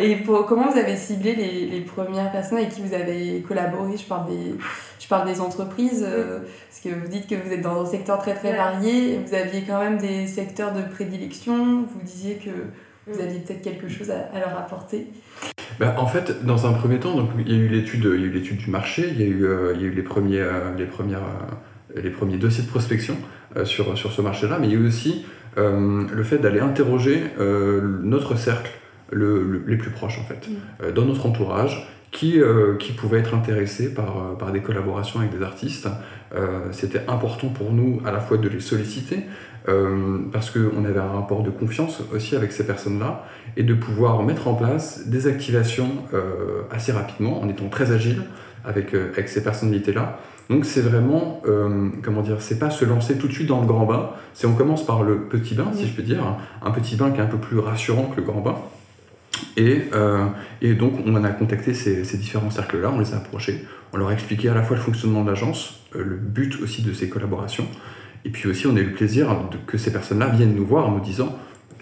[0.01, 3.97] Et pour, comment vous avez ciblé les, les, premières personnes avec qui vous avez collaboré?
[3.97, 4.55] Je parle des,
[4.99, 6.39] je parle des entreprises, euh,
[6.69, 9.63] parce que vous dites que vous êtes dans un secteur très très varié, vous aviez
[9.63, 12.51] quand même des secteurs de prédilection, vous disiez que
[13.07, 15.09] vous aviez peut-être quelque chose à, leur apporter.
[15.81, 19.09] Ben, en fait, dans un premier temps, donc, il y a eu l'étude du marché,
[19.11, 21.23] il y a eu, euh, il y a eu les, premiers, euh, les, premières,
[21.97, 23.17] les premiers dossiers de prospection
[23.65, 28.37] sur, sur ce marché-là, mais il y a eu aussi le fait d'aller interroger notre
[28.37, 28.71] cercle
[29.11, 30.55] le, les plus proches en fait, mm.
[30.83, 35.21] euh, dans notre entourage, qui, euh, qui pouvaient être intéressés par, euh, par des collaborations
[35.21, 35.89] avec des artistes.
[36.71, 39.25] C'était important pour nous à la fois de les solliciter,
[40.33, 43.25] parce qu'on avait un rapport de confiance aussi avec ces personnes-là,
[43.57, 45.91] et de pouvoir mettre en place des activations
[46.71, 48.23] assez rapidement, en étant très agile
[48.65, 50.21] avec, avec ces personnalités-là.
[50.51, 51.43] Donc c'est vraiment,
[52.05, 54.55] comment dire, c'est pas se lancer tout de suite dans le grand bain, c'est on
[54.55, 56.23] commence par le petit bain, si je peux dire,
[56.63, 58.55] un petit bain qui est un peu plus rassurant que le grand bain,
[59.57, 60.27] et, euh,
[60.63, 64.13] et, donc, on a contacté ces, différents cercles-là, on les a approchés, on leur a
[64.13, 67.67] expliqué à la fois le fonctionnement de l'agence, euh, le but aussi de ces collaborations,
[68.25, 69.35] et puis aussi on a eu le plaisir
[69.67, 71.37] que ces personnes-là viennent nous voir en nous disant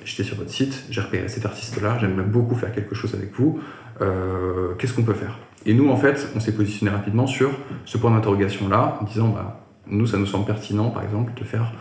[0.05, 3.61] J'étais sur votre site, j'ai repéré cet artiste-là, j'aimerais beaucoup faire quelque chose avec vous,
[4.01, 5.39] euh, qu'est-ce qu'on peut faire?
[5.67, 7.51] Et nous, en fait, on s'est positionné rapidement sur
[7.85, 11.73] ce point d'interrogation-là, en disant bah, Nous, ça nous semble pertinent, par exemple, de faire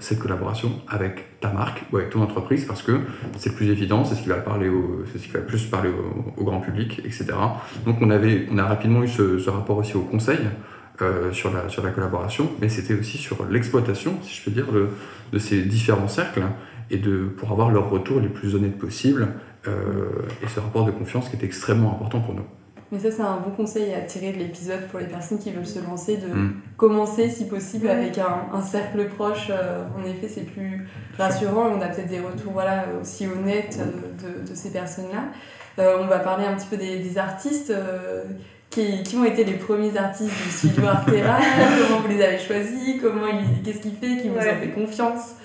[0.00, 3.00] cette collaboration avec ta marque ou avec ton entreprise parce que
[3.36, 5.90] c'est plus évident, c'est ce qui va parler au, c'est ce qui va plus parler
[6.36, 7.26] au, grand public, etc.
[7.84, 10.38] Donc on avait, on a rapidement eu ce, rapport aussi au conseil
[11.02, 14.70] euh, sur la sur la collaboration, mais c'était aussi sur l'exploitation, si je peux dire,
[14.72, 14.88] de,
[15.32, 16.42] de, ces différents cercles
[16.90, 19.28] et de pour avoir leur retour les plus honnêtes possibles
[19.66, 20.08] euh,
[20.42, 22.46] et ce rapport de confiance qui est extrêmement important pour nous.
[22.90, 25.66] Mais ça, c'est un bon conseil à tirer de l'épisode pour les personnes qui veulent
[25.66, 26.54] se lancer, de mm.
[26.76, 29.48] commencer si possible avec un, un cercle proche.
[29.50, 33.78] Euh, en effet, c'est plus rassurant et on a peut-être des retours voilà, aussi honnêtes
[33.80, 35.24] euh, de, de, ces personnes-là.
[35.78, 37.72] Euh, on va parler un petit peu des, des artistes.
[38.70, 41.38] Qui, qui, ont été les premiers artistes du studio Artera
[41.88, 43.00] Comment vous les avez choisis?
[43.00, 43.24] Comment
[43.64, 44.20] Qu'est-ce qui fait?
[44.20, 45.36] Qu'ils vous ont fait confiance?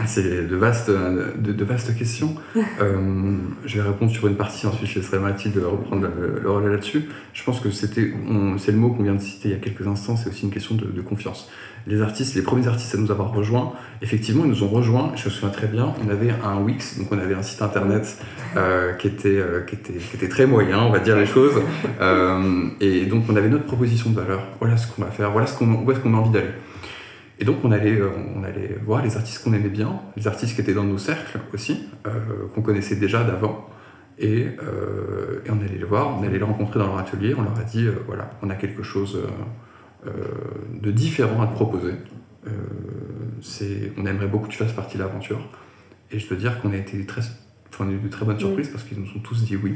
[0.00, 2.34] Ah, C'est de vastes, de, de vastes questions.
[2.80, 6.08] Euh, je vais répondre sur une partie, ensuite je laisserai Mathilde reprendre
[6.42, 7.08] le, relais là-dessus.
[7.32, 8.12] Je pense que c'était,
[8.58, 10.50] c'est le mot qu'on vient de citer il y a quelques instants, c'est aussi une
[10.50, 11.50] question de, confiance.
[11.86, 15.26] Les artistes, les premiers artistes à nous avoir rejoints, effectivement, ils nous ont rejoints, je
[15.26, 18.18] me souviens très bien, on avait un Wix, donc on avait un site internet
[18.56, 21.60] euh, qui, était, euh, qui, était, qui était très moyen, on va dire les choses.
[22.80, 25.56] et donc on avait notre proposition de valeur, voilà ce qu'on va faire, voilà ce
[25.56, 26.52] qu'on, où est-ce qu'on a envie d'aller.
[27.42, 30.54] Et donc on allait, euh, on allait voir les artistes qu'on aimait bien, les artistes
[30.54, 32.10] qui étaient dans nos cercles aussi, euh,
[32.54, 33.68] qu'on connaissait déjà d'avant.
[34.16, 37.42] Et, euh, et, on allait les voir, on allait les rencontrer dans leur atelier, on
[37.42, 39.18] leur a dit, voilà, on a quelque chose
[40.04, 41.94] de différent à te proposer.
[43.98, 45.40] on aimerait beaucoup que tu fasses partie de l'aventure.
[46.12, 47.22] Et je dois dire qu'on a été très,
[47.72, 49.74] enfin, on a eu de très bonnes surprises parce qu'ils nous ont tous dit oui.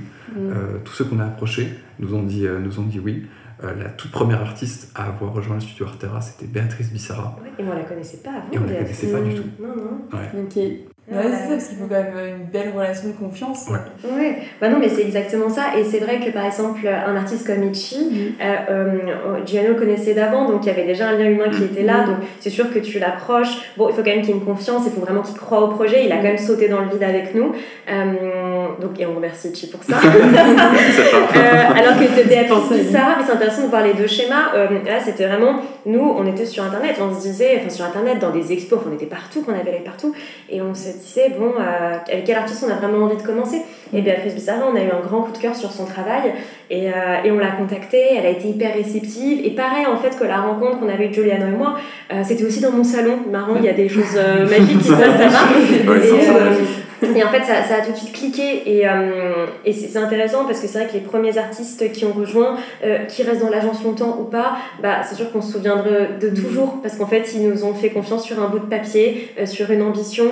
[0.84, 1.66] tous ceux qu'on a approchés
[1.98, 3.26] nous ont dit, nous ont dit oui.
[3.64, 7.36] Euh, la toute première artiste à avoir rejoint le studio Artera, c'était Béatrice Bissara.
[7.58, 8.52] et moi, on la connaissait pas avant.
[8.52, 9.48] Et on la connaissait pas du tout.
[9.58, 10.18] Non, non.
[10.18, 10.42] Ouais.
[10.42, 10.62] Ok.
[11.08, 13.68] Ouais, c'est ça, parce qu'il faut quand même une belle relation de confiance.
[13.70, 14.10] Ouais.
[14.10, 14.38] ouais.
[14.60, 15.78] Bah non, mais c'est exactement ça.
[15.78, 18.42] Et c'est vrai que par exemple, un artiste comme Ichi, mm.
[18.42, 21.62] euh, euh, Giano le connaissait d'avant, donc il y avait déjà un lien humain qui
[21.62, 22.02] était là.
[22.02, 22.06] Mm.
[22.06, 23.56] Donc c'est sûr que tu l'approches.
[23.76, 25.62] Bon, il faut quand même qu'il y ait une confiance, il faut vraiment qu'il croit
[25.62, 26.04] au projet.
[26.04, 27.52] Il a quand même sauté dans le vide avec nous.
[27.88, 29.98] Euh, donc, et on remercie Ichi pour ça.
[29.98, 34.54] Euh, alors que Béatrice Bissara, mais c'est intéressant de voir les deux schémas.
[34.54, 38.18] Euh, là, c'était vraiment, nous, on était sur Internet, on se disait, enfin sur Internet,
[38.18, 40.14] dans des expos, on était partout, qu'on avait allé partout,
[40.50, 43.62] et on se disait, bon, euh, avec quel artiste on a vraiment envie de commencer?
[43.92, 46.32] Et Béatrice Bissara, on a eu un grand coup de cœur sur son travail,
[46.70, 46.86] et,
[47.24, 50.38] et on l'a contactée, elle a été hyper réceptive, et pareil, en fait, que la
[50.38, 51.76] rencontre qu'on avait avec Juliano et moi,
[52.24, 53.18] c'était aussi dans mon salon.
[53.30, 54.18] Marrant, il y a des choses
[54.50, 55.46] magiques qui se passent là-bas.
[57.02, 58.62] Et en fait, ça, ça, a tout de suite cliqué.
[58.66, 62.12] Et, euh, et c'est intéressant parce que c'est vrai que les premiers artistes qui ont
[62.12, 65.84] rejoint, euh, qui restent dans l'agence longtemps ou pas, bah, c'est sûr qu'on se souviendra
[66.20, 69.30] de toujours parce qu'en fait, ils nous ont fait confiance sur un bout de papier,
[69.38, 70.26] euh, sur une ambition.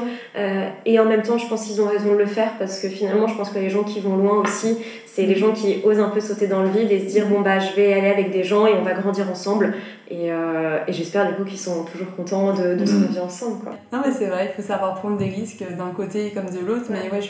[0.87, 3.27] et en même temps, je pense qu'ils ont raison de le faire parce que finalement,
[3.27, 6.09] je pense que les gens qui vont loin aussi, c'est les gens qui osent un
[6.09, 8.42] peu sauter dans le vide et se dire bon bah je vais aller avec des
[8.42, 9.74] gens et on va grandir ensemble
[10.11, 13.23] et, euh, et j'espère du coup qu'ils sont toujours contents de, de se mm.
[13.23, 13.73] ensemble quoi.
[13.93, 16.87] Non mais c'est vrai, il faut savoir prendre des risques d'un côté comme de l'autre
[16.90, 17.21] mais ouais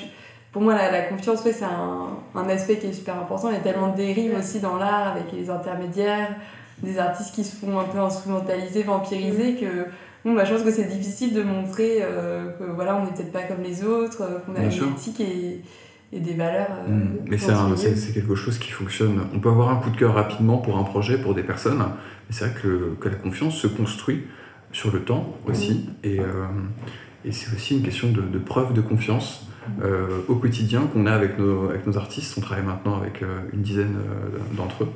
[0.52, 3.54] pour moi la, la confiance ouais, c'est un, un, aspect qui est super important, il
[3.54, 6.34] y a tellement de dérives aussi dans l'art avec les intermédiaires,
[6.82, 9.56] des artistes qui se font un peu instrumentaliser, vampiriser mm.
[9.56, 9.86] que
[10.24, 13.32] bon, bah, je pense que c'est difficile de montrer euh, que voilà on n'est peut-être
[13.32, 15.60] pas comme les autres, euh, qu'on a une éthique et
[16.12, 16.70] et des valeurs.
[16.88, 17.18] Euh, mm.
[17.28, 19.20] mais c'est quelque chose qui fonctionne.
[19.34, 22.30] On peut avoir un coup de cœur rapidement pour un projet, pour des personnes, mais
[22.30, 24.24] c'est vrai que, que, la confiance se construit
[24.72, 25.88] sur le temps aussi.
[26.02, 26.46] Et, euh,
[27.24, 29.48] et c'est aussi une question de, de preuve de confiance
[29.82, 32.34] euh, au quotidien qu'on a avec nos, avec nos artistes.
[32.38, 33.96] On travaille maintenant avec une dizaine
[34.56, 34.92] d'entre eux.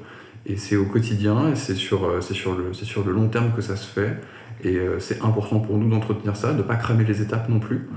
[0.47, 3.77] Et c'est au quotidien, et c'est sur, sur, le, sur le long terme que ça
[3.77, 4.16] se fait.
[4.64, 7.88] Et c'est important pour nous d'entretenir ça, de ne pas cramer les étapes non plus.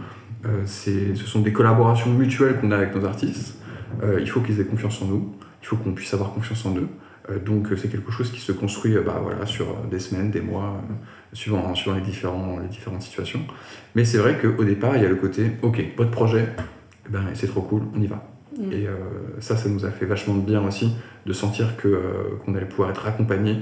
[0.45, 3.57] Euh, ce sont des collaborations mutuelles qu'on a avec nos artistes.
[4.03, 6.75] Euh, il faut qu'ils aient confiance en nous, il faut qu'on puisse avoir confiance en
[6.75, 6.87] eux.
[7.29, 10.81] Euh, donc c'est quelque chose qui se construit bah, voilà, sur des semaines, des mois,
[11.33, 13.41] suivant, suivant les, différents, les différentes situations.
[13.95, 16.47] Mais c'est vrai qu'au départ, il y a le côté, ok, votre projet,
[17.05, 18.27] eh ben, c'est trop cool, on y va.
[18.57, 18.71] Mm.
[18.71, 18.87] Et
[19.39, 20.93] ça, ça nous a fait vachement de bien aussi
[21.25, 22.01] de sentir que,
[22.43, 23.57] qu'on allait pouvoir être accompagné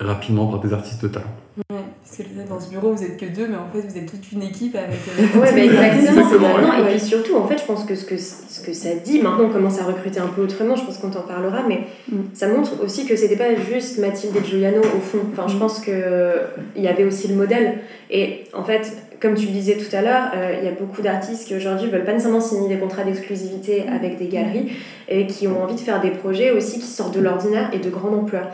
[0.00, 1.34] rapidement par des artistes de talent.
[1.70, 4.10] Ouais, parce que dans ce bureau, vous êtes que deux, mais en fait, vous êtes
[4.10, 4.98] toute une équipe avec.
[5.08, 6.58] Euh, ouais, bah exactement.
[6.58, 9.20] Non, et puis surtout, en fait, je pense que ce, que ce que ça dit,
[9.20, 12.16] maintenant on commence à recruter un peu autrement, je pense qu'on t'en parlera, mais mm.
[12.32, 15.18] ça montre aussi que c'était pas juste Mathilde et Giuliano au fond.
[15.32, 15.58] Enfin, je mm.
[15.58, 17.78] pense qu'il y avait aussi le modèle.
[18.10, 18.90] Et en fait,
[19.20, 21.90] comme tu le disais tout à l'heure, euh, il y a beaucoup d'artistes qui aujourd'hui
[21.90, 24.72] veulent pas nécessairement signer des contrats d'exclusivité avec des galeries
[25.08, 27.90] et qui ont envie de faire des projets aussi qui sortent de l'ordinaire et de
[27.90, 28.48] grande ampleur.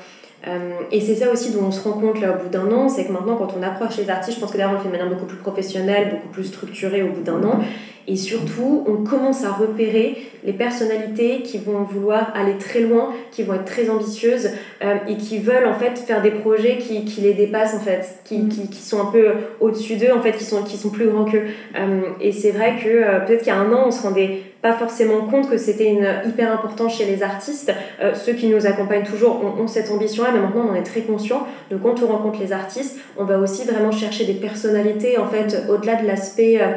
[0.47, 2.89] Euh, et c'est ça aussi dont on se rend compte là au bout d'un an,
[2.89, 4.89] c'est que maintenant quand on approche les artistes, je pense que d'ailleurs on le fait
[4.89, 7.61] de manière beaucoup plus professionnelle, beaucoup plus structurée au bout d'un an,
[8.07, 13.43] et surtout on commence à repérer les personnalités qui vont vouloir aller très loin, qui
[13.43, 14.51] vont être très ambitieuses
[14.83, 18.19] euh, et qui veulent en fait faire des projets qui, qui les dépassent en fait,
[18.25, 18.49] qui, mm.
[18.51, 19.29] qui, qui sont un peu
[19.61, 21.45] au-dessus d'eux en fait, qui sont, qui sont plus grands qu'eux.
[21.79, 24.73] Euh, et c'est vrai que peut-être qu'il y a un an on se rendait pas
[24.73, 27.71] forcément compte que c'était une hyper important chez les artistes.
[28.01, 31.03] Euh, ceux qui nous accompagnent toujours ont, cette ambition-là, mais maintenant on en est très
[31.03, 31.47] conscient.
[31.71, 35.65] Donc quand on rencontre les artistes, on va aussi vraiment chercher des personnalités, en fait,
[35.69, 36.69] au-delà de l'aspect euh,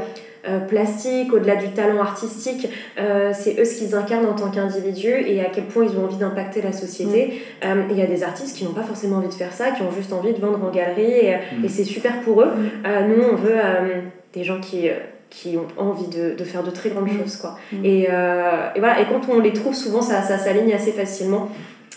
[0.49, 2.67] euh, plastique, au-delà du talent artistique,
[3.33, 6.17] c'est eux ce qu'ils incarnent en tant qu'individus et à quel point ils ont envie
[6.17, 7.41] d'impacter la société.
[7.63, 7.67] Mm.
[7.89, 9.91] Il y a des artistes qui n'ont pas forcément envie de faire ça, qui ont
[9.95, 11.63] juste envie de vendre en galerie et, mm.
[11.63, 12.51] et c'est super pour eux.
[12.53, 13.15] Mm.
[13.15, 13.59] nous, on veut
[14.33, 14.89] des gens qui
[15.29, 17.19] qui ont envie de, de, faire de très grandes mm.
[17.19, 17.85] choses quoi mm.
[17.85, 21.49] et, euh, et, voilà et quand on les trouve souvent ça, ça s'aligne assez facilement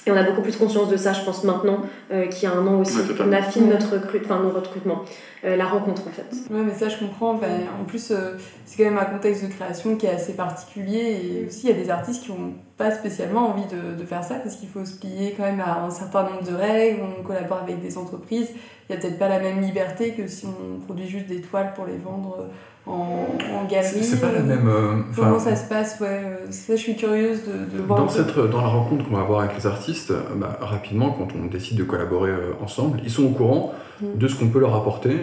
[0.06, 2.54] Et on a beaucoup plus conscience de ça, je pense, maintenant, euh, qu'il y a
[2.54, 2.96] un an aussi.
[3.20, 5.02] on affine notre recrute, enfin, nos recrutements,
[5.44, 6.26] euh, la rencontre en fait.
[6.50, 7.34] Ouais, mais ça, je comprends.
[7.34, 11.20] en plus, euh, c'est quand même un contexte de création qui est assez particulier.
[11.22, 14.24] Et aussi, il y a des artistes qui n'ont pas spécialement envie de, de faire
[14.24, 17.02] ça parce qu'il faut se plier quand même à un certain nombre de règles.
[17.18, 18.48] On collabore avec des entreprises.
[18.88, 21.74] Il n'y a peut-être pas la même liberté que si on produit juste des toiles
[21.74, 22.48] pour les vendre
[22.86, 24.68] en, en galerie C'est pas la même.
[24.68, 27.98] Euh, comment ça se passe ouais, euh, Ça, je suis curieuse de, de voir.
[27.98, 31.28] Dans, cette, dans la rencontre qu'on va avoir avec les artistes, euh, bah, rapidement, quand
[31.34, 34.18] on décide de collaborer ensemble, ils sont au courant mm.
[34.18, 35.18] de ce qu'on peut leur apporter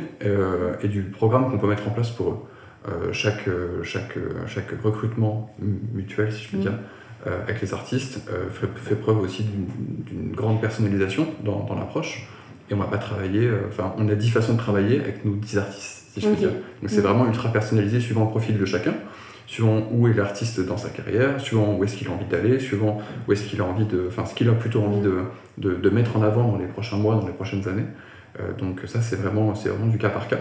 [0.82, 3.12] et du programme qu'on peut mettre en place pour eux.
[3.12, 3.50] chaque,
[3.84, 4.18] chaque,
[4.48, 5.54] chaque recrutement
[5.94, 6.62] mutuel, si je puis mm.
[6.62, 6.80] dire,
[7.26, 12.28] avec les artistes, fait, preuve aussi d'une grande personnalisation dans, dans l'approche.
[12.70, 15.58] Et on va pas travailler, enfin, on a dix façons de travailler avec nos dix
[15.58, 15.98] artistes.
[16.20, 18.94] Donc c'est vraiment ultra personnalisé suivant le profil de chacun,
[19.46, 23.00] suivant où est l'artiste dans sa carrière, suivant où est-ce qu'il a envie d'aller, suivant
[23.28, 25.20] où est-ce qu'il a envie de, enfin ce qu'il a plutôt envie de,
[25.58, 27.86] de, de, mettre en avant dans les prochains mois, dans les prochaines années.
[28.40, 30.40] Euh, donc ça c'est vraiment, c'est vraiment du cas par cas.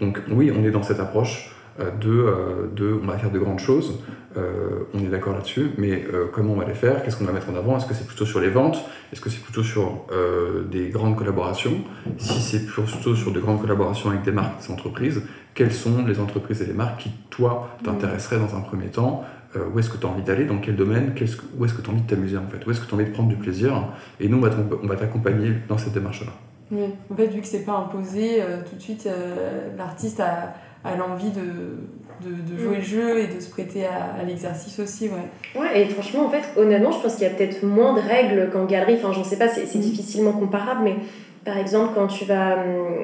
[0.00, 3.38] Donc oui, on est dans cette approche euh, de, euh, de, on va faire de
[3.38, 4.00] grandes choses,
[4.36, 7.50] euh, on est d'accord là-dessus, mais comment on va les faire Qu'est-ce qu'on va mettre
[7.50, 10.06] en avant Est-ce que c'est plutôt sur les ventes Est-ce que c'est plutôt sur
[10.70, 11.78] des grandes collaborations
[12.18, 15.22] Si c'est plutôt sur de grandes collaborations avec des marques, des entreprises,
[15.54, 19.24] quelles sont les entreprises et les marques qui, toi, t'intéresseraient dans un premier temps
[19.74, 21.14] où est-ce que tu as envie d'aller, dans quel domaine,
[21.58, 22.96] où est-ce que tu as envie de t'amuser en fait, où est-ce que tu as
[22.96, 23.88] envie de prendre du plaisir,
[24.20, 26.32] et nous on va t'accompagner dans cette démarche-là.
[26.70, 29.08] Oui, en fait, vu que c'est pas imposé, tout de suite,
[29.76, 34.20] l'artiste a, a l'envie de, de, de, jouer le jeu et de se prêter à,
[34.20, 35.08] à l'exercice aussi.
[35.08, 35.60] Ouais.
[35.60, 38.50] ouais, et franchement, en fait, honnêtement, je pense qu'il y a peut-être moins de règles
[38.50, 38.94] qu'en galerie.
[38.94, 39.80] Enfin, j'en sais pas, c'est mm.
[39.80, 40.96] difficilement comparable, mais
[41.44, 42.58] par exemple, quand tu vas.
[42.58, 42.96] Hum,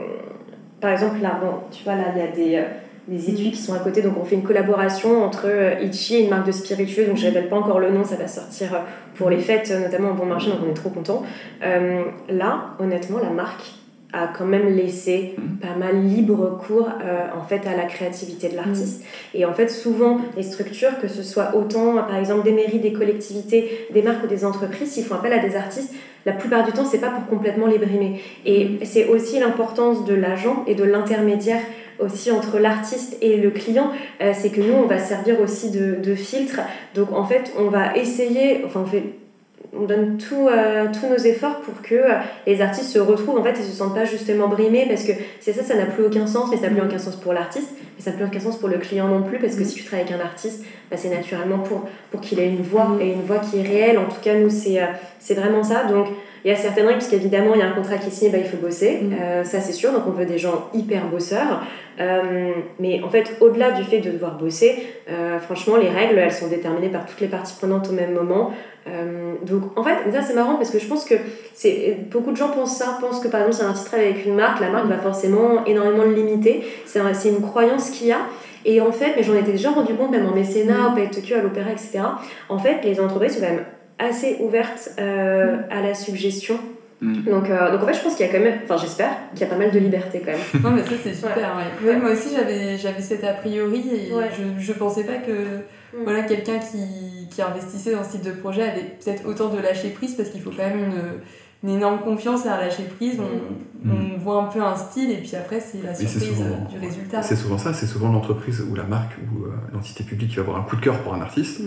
[0.81, 2.57] par exemple, là, bon, tu vois, là, il y a des.
[2.57, 2.69] Euh,
[3.07, 6.21] des études qui sont à côté, donc on fait une collaboration entre euh, Ichi et
[6.25, 8.79] une marque de spiritueux, donc je ne pas encore le nom, ça va sortir euh,
[9.15, 11.23] pour les fêtes, notamment au bon marché, donc on est trop content.
[11.61, 13.75] là, honnêtement, la marque,
[14.15, 15.57] a quand même laissé mm.
[15.59, 19.39] pas mal libre cours euh, en fait à la créativité de l'artiste mm.
[19.39, 22.93] et en fait souvent les structures que ce soit autant par exemple des mairies des
[22.93, 25.93] collectivités des marques ou des entreprises s'ils font appel à des artistes
[26.27, 28.79] la plupart du temps c'est pas pour complètement les brimer et mm.
[28.85, 31.61] c'est aussi l'importance de l'agent et de l'intermédiaire
[32.01, 35.95] aussi entre l'artiste et le client, euh, c'est que nous, on va servir aussi de,
[35.95, 36.59] de, filtre.
[36.97, 39.05] Donc, en fait, on va essayer, enfin, on fait
[39.79, 42.15] on donne tout, euh, tous nos efforts pour que euh,
[42.47, 45.53] les artistes se retrouvent en fait et se sentent pas justement brimés parce que c'est
[45.53, 48.03] ça, ça n'a plus aucun sens, mais ça n'a plus aucun sens pour l'artiste, mais
[48.03, 49.67] ça n'a plus aucun sens pour le client non plus parce que mm.
[49.67, 52.89] si tu travailles avec un artiste, bah, c'est naturellement pour, pour qu'il ait une voix
[52.89, 53.01] mm.
[53.01, 53.99] et une voix qui est réelle.
[53.99, 54.87] En tout cas, nous, c'est, euh,
[55.19, 55.85] c'est vraiment ça.
[55.85, 56.09] Donc,
[56.45, 58.39] il y a certaines règles, puisqu'évidemment, il y a un contrat qui est signé, bah,
[58.39, 59.01] il faut bosser,
[59.45, 61.63] ça c'est sûr, donc on veut des gens hyper bosseurs.
[62.79, 64.87] mais en fait, au-delà du fait de devoir bosser,
[65.41, 68.53] franchement, les règles, elles sont déterminées par toutes les parties prenantes au même moment.
[68.87, 71.15] Euh, donc en fait, ça c'est marrant parce que je pense que
[71.55, 74.35] c'est beaucoup de gens pensent ça, pensent que par exemple c'est un titre avec une
[74.35, 76.65] marque, la marque va forcément énormément le limiter.
[76.85, 78.21] C'est une croyance qu'il y a.
[78.67, 81.37] Et en fait, mais j'en étais déjà rendu compte même en mécénat, au Pays Tokyo,
[81.37, 82.01] à l'opéra, etc.
[82.49, 83.65] En fait, les entreprises sont quand même
[83.99, 86.59] assez ouvertes euh, à la suggestion.
[87.01, 87.23] Mm.
[87.25, 89.41] Donc, euh, donc en fait, je pense qu'il y a quand même, enfin j'espère qu'il
[89.41, 90.41] y a pas mal de liberté quand même.
[90.63, 91.57] non mais ça c'est super.
[91.83, 91.97] Ouais.
[91.97, 96.05] moi aussi j'avais j'avais cet a priori et je je pensais pas que Mm.
[96.05, 99.91] Voilà, quelqu'un qui, qui, investissait dans ce type de projet avait peut-être autant de lâcher
[99.91, 103.21] prise parce qu'il faut quand même une, une, énorme confiance à lâcher prise.
[103.21, 104.15] On, mm.
[104.15, 107.23] on, voit un peu un style et puis après, c'est la surprise du résultat.
[107.23, 110.43] C'est souvent ça, c'est souvent l'entreprise ou la marque ou euh, l'entité publique qui va
[110.43, 111.61] avoir un coup de cœur pour un artiste.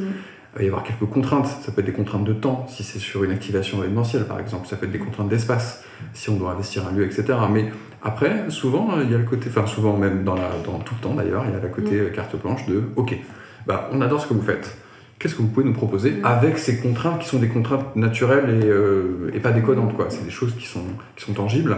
[0.53, 0.55] Mm.
[0.55, 1.47] Il va y avoir quelques contraintes.
[1.47, 4.67] Ça peut être des contraintes de temps, si c'est sur une activation événementielle par exemple.
[4.67, 5.83] Ça peut être des contraintes d'espace,
[6.13, 7.38] si on doit investir un lieu, etc.
[7.51, 7.71] Mais
[8.03, 11.01] après, souvent, il y a le côté, enfin souvent même dans, la, dans tout le
[11.01, 13.17] temps d'ailleurs, il y a le côté carte blanche de OK,
[13.65, 14.77] bah, on adore ce que vous faites.
[15.19, 16.25] Qu'est-ce que vous pouvez nous proposer mm.
[16.25, 20.07] avec ces contraintes qui sont des contraintes naturelles et, euh, et pas déconnantes quoi?
[20.10, 21.75] C'est des choses qui sont, qui sont tangibles.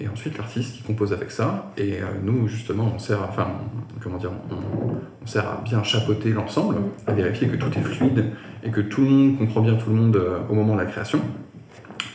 [0.00, 1.72] Et ensuite, l'artiste qui compose avec ça.
[1.76, 3.48] Et euh, nous, justement, on sert, à, enfin,
[4.02, 6.90] comment dire, on, sert à bien chapeauter l'ensemble, mm.
[7.06, 8.32] à vérifier que tout est fluide
[8.64, 10.86] et que tout le monde comprend bien tout le monde euh, au moment de la
[10.86, 11.20] création,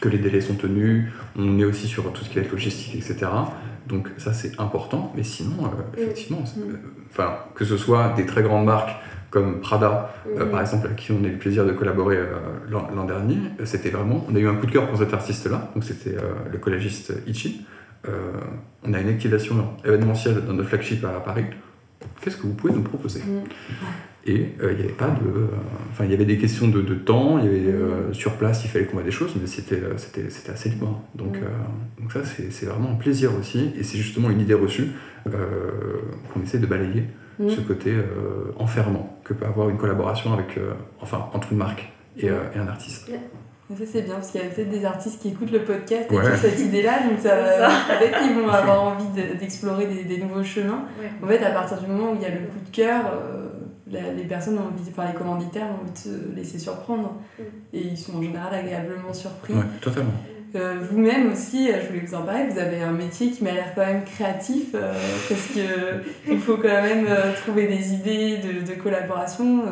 [0.02, 1.06] que les délais sont tenus.
[1.38, 3.28] On est aussi sur tout ce qui est logistique, etc.
[3.88, 6.76] Donc ça c'est important, mais sinon euh, effectivement, mm.
[7.10, 8.96] enfin que ce soit des très grandes marques
[9.30, 10.50] comme Prada, euh, mm.
[10.50, 12.18] par exemple, avec qui on a eu le plaisir de collaborer
[12.70, 15.84] l'an dernier, c'était vraiment, on a eu un coup de cœur pour cet artiste-là, donc
[15.84, 16.16] c'était
[16.52, 17.66] le collégiste Ichi.
[18.84, 21.46] on a une activation événementielle dans notre flagship à Paris.
[22.22, 23.20] Qu'est-ce que vous pouvez nous proposer?
[23.20, 23.44] Mm.
[24.30, 25.48] Et il n'y avait pas de.
[25.92, 27.74] Enfin, il y avait des questions de, temps, il y avait,
[28.12, 29.82] sur place, il fallait qu'on voit des choses, mais c'était
[30.52, 31.02] assez libre.
[31.16, 31.40] Donc,
[32.00, 34.90] donc ça, c'est vraiment un plaisir aussi, et c'est justement une idée reçue
[35.26, 37.06] qu'on essaie de balayer,
[37.40, 37.94] ce côté
[38.58, 40.60] enfermant que peut avoir une collaboration avec,
[41.02, 43.12] enfin, entre une marque et, et un artiste.
[43.70, 46.16] Ça c'est bien parce qu'il y a peut-être des artistes qui écoutent le podcast et
[46.16, 47.36] qui ont cette idée-là, donc ça,
[48.00, 50.86] peut-être qu'ils vont avoir envie d'explorer des, des, nouveaux chemins.
[51.22, 53.12] En fait, à partir du moment où il y a le coup de cœur,
[53.92, 57.44] les personnes ont envie, enfin les commanditaires ont envie de se laisser surprendre mm.
[57.74, 59.54] et ils sont en général agréablement surpris.
[59.54, 60.14] Ouais, totalement.
[60.56, 63.52] Euh, vous-même aussi, euh, je voulais vous en parler, vous avez un métier qui m'a
[63.52, 64.94] l'air quand même créatif euh,
[65.28, 69.64] parce que il faut quand même trouver des idées de, de collaboration.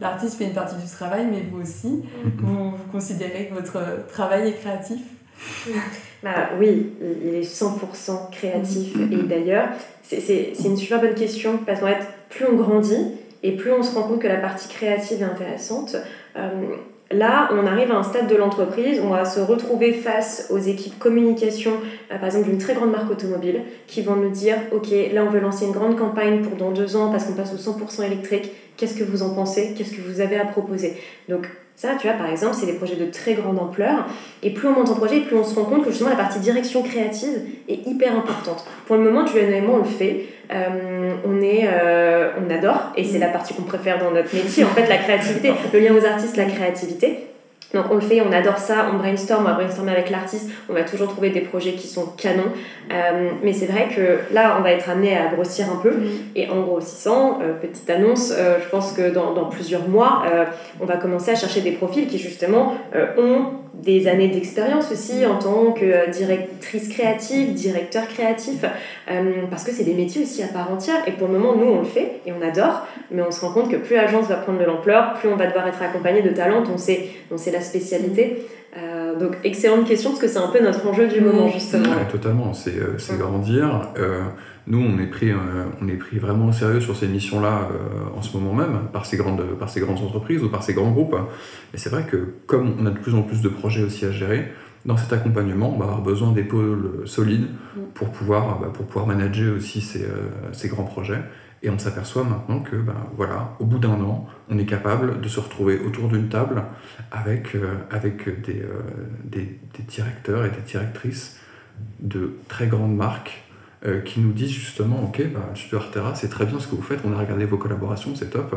[0.00, 2.30] L'artiste fait une partie du travail, mais vous aussi, mm.
[2.38, 5.00] vous, vous considérez que votre travail est créatif?
[6.22, 6.92] Bah, Oui,
[7.22, 8.96] il est 100% créatif.
[8.96, 9.12] Mm.
[9.12, 9.68] Et d'ailleurs,
[10.02, 13.94] c'est une super bonne question parce qu'en fait, plus on grandit et plus on se
[13.94, 15.96] rend compte que la partie créative est intéressante.
[17.10, 20.98] Là, on arrive à un stade de l'entreprise, on va se retrouver face aux équipes
[20.98, 21.72] communication,
[22.10, 25.30] euh, par exemple d'une très grande marque automobile, qui vont nous dire, OK, là on
[25.30, 28.50] veut lancer une grande campagne pour dans deux ans parce qu'on passe au 100% électrique,
[28.76, 30.96] qu'est-ce que vous en pensez, qu'est-ce que vous avez à proposer?
[31.28, 31.46] Donc
[31.76, 34.06] ça, tu vois, par exemple, c'est des projets de très grande ampleur.
[34.42, 36.38] Et plus on monte en projet, plus on se rend compte que justement la partie
[36.38, 38.64] direction créative est hyper importante.
[38.86, 40.26] Pour le moment, Juliano et moi, on le fait.
[40.52, 44.64] Euh, on, est, euh, on adore, et c'est la partie qu'on préfère dans notre métier,
[44.64, 47.28] en fait, la créativité, le lien aux artistes, la créativité.
[47.74, 50.72] Donc on le fait, on adore ça, on brainstorm, on va brainstormer avec l'artiste, on
[50.72, 52.52] va toujours trouver des projets qui sont canons.
[52.92, 55.94] Euh, mais c'est vrai que là, on va être amené à grossir un peu.
[56.36, 60.22] Et en grossissant, euh, petite annonce, euh, je pense que dans, dans plusieurs mois,
[60.80, 62.74] on va commencer à chercher des profils qui justement
[63.18, 68.64] ont des années d'expérience aussi en tant que directrice créative, directeur créatif,
[69.50, 70.96] parce que c'est des métiers aussi à part entière.
[71.06, 73.52] Et pour le moment, nous, on le fait et on adore, mais on se rend
[73.52, 76.30] compte que plus l'agence va prendre de l'ampleur, plus on va devoir être accompagné de
[76.30, 78.46] talents dont c'est la spécialité.
[78.76, 81.90] Euh, donc, excellente question, parce que c'est un peu notre enjeu du moment, justement.
[82.10, 83.92] totalement, c'est euh, grandir.
[83.96, 84.22] Euh,
[84.66, 85.30] nous, on est, pris,
[85.80, 87.68] on est pris vraiment au sérieux sur ces missions-là
[88.16, 90.90] en ce moment même, par ces, grandes, par ces grandes entreprises ou par ces grands
[90.90, 91.16] groupes.
[91.74, 94.10] Et c'est vrai que, comme on a de plus en plus de projets aussi à
[94.10, 94.48] gérer,
[94.86, 97.80] dans cet accompagnement, on va avoir besoin d'épaules solides mm.
[97.92, 100.06] pour pouvoir, bah, pour pouvoir manager aussi ces,
[100.52, 101.20] ces grands projets.
[101.64, 105.28] Et on s'aperçoit maintenant que, ben, voilà, au bout d'un an, on est capable de
[105.28, 106.62] se retrouver autour d'une table
[107.10, 108.82] avec, euh, avec des, euh,
[109.24, 111.40] des, des, directeurs et des directrices
[112.00, 113.44] de très grandes marques
[113.86, 116.82] euh, qui nous disent justement, ok, ben, Studio Artera, c'est très bien ce que vous
[116.82, 118.54] faites, on a regardé vos collaborations, c'est top.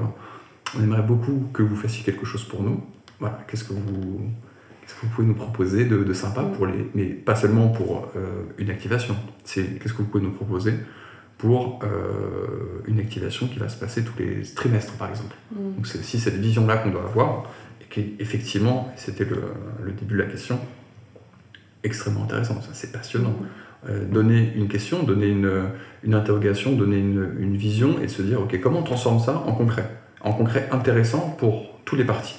[0.77, 2.83] On aimerait beaucoup que vous fassiez quelque chose pour nous.
[3.21, 4.21] Voilà, qu'est-ce que vous,
[4.81, 8.11] qu'est-ce que vous pouvez nous proposer de, de sympa pour les, mais pas seulement pour
[8.57, 9.15] une activation.
[9.45, 10.73] C'est qu'est-ce que vous pouvez nous proposer
[11.37, 15.35] pour euh, une activation qui va se passer tous les trimestres, par exemple.
[15.51, 15.75] Mm.
[15.75, 17.43] Donc c'est aussi cette vision-là qu'on doit avoir,
[17.81, 19.43] et qui effectivement, c'était le,
[19.83, 20.59] le, début de la question,
[21.83, 23.29] extrêmement intéressant, ça c'est passionnant.
[23.29, 23.45] Mm.
[23.89, 25.69] Euh, donner une question, donner une,
[26.03, 29.53] une interrogation, donner une, une, vision, et se dire, ok, comment on transforme ça en
[29.53, 29.87] concret?
[30.21, 32.37] En concret intéressant pour tous les parties,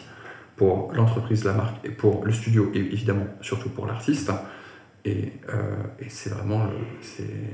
[0.57, 4.32] pour l'entreprise, la marque, et pour le studio, et évidemment surtout pour l'artiste.
[5.09, 5.54] Et, euh,
[6.00, 6.61] et c'est vraiment.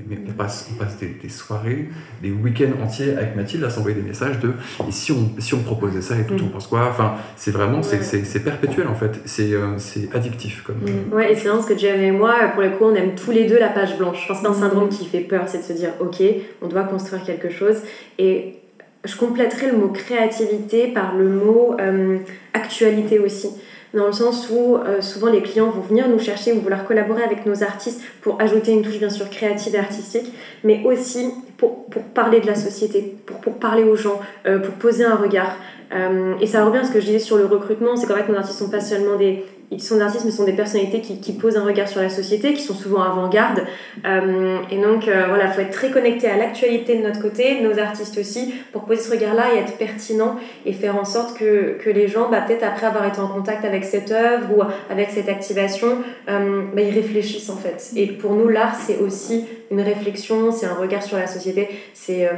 [0.09, 1.89] Mais on passe, on passe des, soirées,
[2.21, 4.55] des week-ends entiers avec Mathilde à s'envoyer des messages de
[4.89, 6.51] et si on, si on proposait ça et tout, on mm.
[6.51, 6.89] pense quoi?
[6.89, 7.83] Enfin, c'est vraiment.
[7.83, 9.21] C'est perpétuel en fait.
[9.25, 9.77] C'est euh,
[10.13, 10.65] addictif.
[10.65, 11.13] Comme, mm.
[11.13, 13.31] Ouais, et c'est vraiment ce que Jamie et moi, pour le coup, on aime tous
[13.31, 14.23] les deux la page blanche.
[14.23, 16.23] Je pense que c'est un syndrome qui fait peur, c'est de se dire ok,
[16.61, 17.77] on doit construire quelque chose.
[18.19, 18.57] Et
[19.05, 22.19] je compléterai le mot créativité par le mot euh,
[22.53, 23.51] actualité aussi
[23.95, 27.23] dans le sens où euh, souvent les clients vont venir nous chercher ou vouloir collaborer
[27.23, 30.33] avec nos artistes pour ajouter une touche bien sûr créative et artistique,
[30.65, 35.15] mais aussi pour, parler de la société, pour, parler aux gens, euh, pour poser un
[35.15, 35.57] regard.
[35.95, 38.29] Euh, et ça revient à ce que je disais sur le recrutement, c'est qu'en fait
[38.29, 41.33] nos artistes sont pas seulement des, ils sont artistes, mais sont des personnalités qui, qui,
[41.33, 43.65] posent un regard sur la société, qui sont souvent avant-garde.
[44.05, 47.61] Euh, et donc, euh, voilà, il faut être très connecté à l'actualité de notre côté,
[47.61, 50.37] nos artistes aussi, pour poser ce regard-là et être pertinent
[50.67, 53.65] et faire en sorte que, que les gens, bah, peut-être après avoir été en contact
[53.65, 55.99] avec cette œuvre ou avec cette activation,
[56.29, 57.91] euh, bah, ils réfléchissent en fait.
[57.97, 61.69] Et pour nous, l'art, c'est aussi une réflexion, c'est un regard sur la société.
[61.93, 62.29] C'est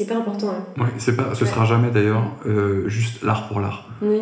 [0.00, 0.54] hyper important.
[0.78, 0.86] Hein.
[0.98, 2.24] C'est pas, ce sera jamais d'ailleurs
[2.86, 3.88] juste l'art pour l'art.
[4.02, 4.20] Oui.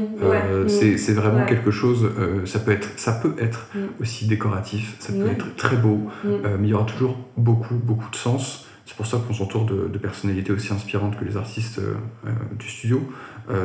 [0.68, 3.78] C'est vraiment quelque chose euh, ça, peut être, ça peut être mm.
[4.00, 6.28] aussi décoratif, ça peut être très beau, mm.
[6.28, 8.66] euh, mais il y aura toujours beaucoup, beaucoup de sens.
[8.86, 12.68] C'est pour ça qu'on s'entoure de, de, personnalités aussi inspirantes que les artistes euh, du
[12.68, 13.00] studio.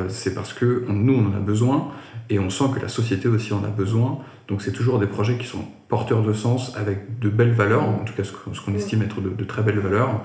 [0.08, 1.88] c'est parce que nous, on en a besoin
[2.30, 4.18] et on sent que la société aussi en a besoin.
[4.48, 8.04] Donc c'est toujours des projets qui sont porteurs de sens avec de belles valeurs, en
[8.04, 10.22] tout cas ce qu'on estime être de, de, très belles valeurs,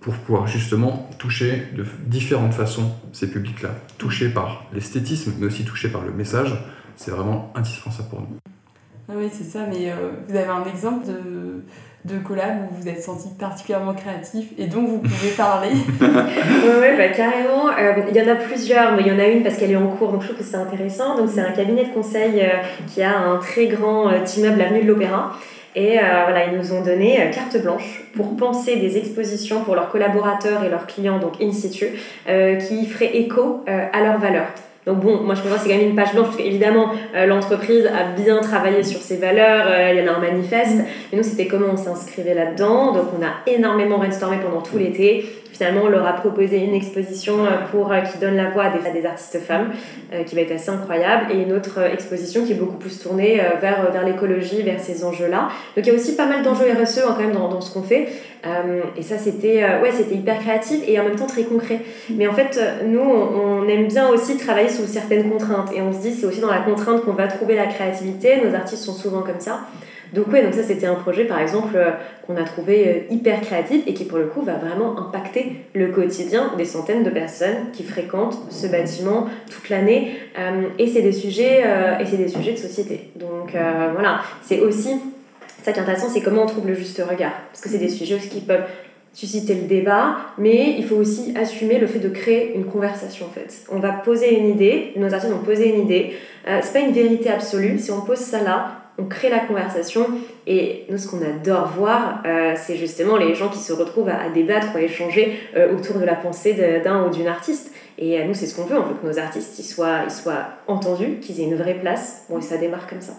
[0.00, 3.70] pour pouvoir justement toucher de différentes façons ces publics-là.
[3.96, 6.58] Touchés par l'esthétisme, mais aussi touchés par le message
[6.96, 8.36] c'est vraiment indispensable pour nous.
[9.08, 11.62] Ah oui, c'est ça, mais euh, vous avez un exemple de,
[12.06, 16.86] de collab où vous vous êtes senti particulièrement créatif et donc vous pouvez parler Oui,
[16.96, 17.70] bah, carrément.
[18.08, 19.88] Il y en a plusieurs, mais il y en a une parce qu'elle est en
[19.88, 21.16] cours, donc je trouve que c'est intéressant.
[21.16, 22.42] Donc c'est un cabinet de conseil
[22.86, 25.32] qui a un très grand immeuble avenue de l'Opéra.
[25.74, 30.64] Et voilà, ils nous ont donné carte blanche pour penser des expositions pour leurs collaborateurs
[30.64, 31.86] et leurs clients, donc in situ,
[32.26, 34.48] qui feraient écho à leurs valeurs.
[34.86, 37.86] Donc bon, moi je voir c'est quand même une page blanche parce qu'évidemment euh, l'entreprise
[37.86, 40.78] a bien travaillé sur ses valeurs, euh, il y en a un manifeste.
[41.10, 42.92] Mais nous c'était comment on s'inscrivait là-dedans.
[42.92, 45.26] Donc on a énormément brainstormé pendant tout l'été.
[45.56, 49.06] Finalement, on leur a proposé une exposition euh, pour, qui donne la voix à des,
[49.06, 49.70] artistes femmes,
[50.26, 53.90] qui va être assez incroyable, et une autre exposition qui est beaucoup plus tournée vers,
[53.90, 55.48] vers l'écologie, vers ces enjeux-là.
[55.76, 57.82] Donc il y a aussi pas mal d'enjeux RSE hein, quand même dans, ce qu'on
[57.82, 58.08] fait.
[58.96, 61.80] et ça, c'était ouais, c'était hyper créatif et en même temps très concret.
[62.10, 65.70] Mais en fait, nous, on aime bien aussi travailler sous certaines contraintes.
[65.74, 68.40] Et on se dit, c'est aussi dans la contrainte qu'on va trouver la créativité.
[68.44, 69.60] Nos artistes sont souvent comme ça.
[70.16, 71.90] Donc ouais, donc ça c'était un projet par exemple euh,
[72.26, 75.88] qu'on a trouvé euh, hyper créatif et qui pour le coup va vraiment impacter le
[75.88, 81.12] quotidien des centaines de personnes qui fréquentent ce bâtiment toute l'année euh, et c'est des
[81.12, 81.64] sujets
[82.00, 83.10] et c'est des sujets de société.
[83.16, 84.90] Donc voilà, c'est aussi
[85.62, 87.88] ça qui est intéressant, c'est comment on trouve le juste regard parce que c'est des
[87.88, 88.64] sujets aussi qui peuvent
[89.16, 93.30] susciter le débat, mais il faut aussi assumer le fait de créer une conversation en
[93.30, 93.64] fait.
[93.72, 96.12] On va poser une idée, nos artistes vont poser une idée.
[96.46, 97.78] Euh, c'est pas une vérité absolue.
[97.78, 100.06] Si on pose ça là, on crée la conversation.
[100.46, 104.28] Et nous, ce qu'on adore voir, euh, c'est justement les gens qui se retrouvent à,
[104.30, 107.72] débattre ou à échanger euh, autour de la pensée d'un ou d'une artiste.
[107.98, 108.78] Et nous, c'est ce qu'on veut.
[108.78, 112.24] On veut que nos artistes ils soient, ils soient entendus, qu'ils aient une vraie place.
[112.28, 113.14] Bon, et ça démarre comme ça.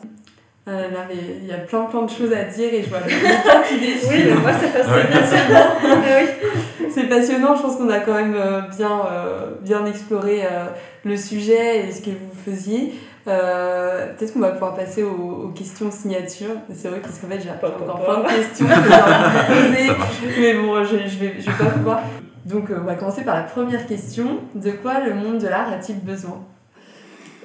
[0.69, 3.13] Ah mais il y a plein plein de choses à dire et je vois qui.
[4.09, 5.69] Oui, mais moi c'est passionnant.
[6.03, 6.89] oui.
[6.89, 10.65] C'est passionnant, je pense qu'on a quand même euh, bien, euh, bien exploré euh,
[11.05, 12.93] le sujet et ce que vous faisiez.
[13.28, 16.51] Peut-être qu'on va pouvoir passer aux, questions signature.
[16.73, 20.39] C'est vrai qu'en fait j'ai encore plein de questions que j'ai poser.
[20.39, 22.01] Mais bon, je, je, vais, je vais pas pouvoir.
[22.45, 24.39] Donc on va commencer par la première question.
[24.55, 26.41] De quoi le monde de l'art a-t-il besoin?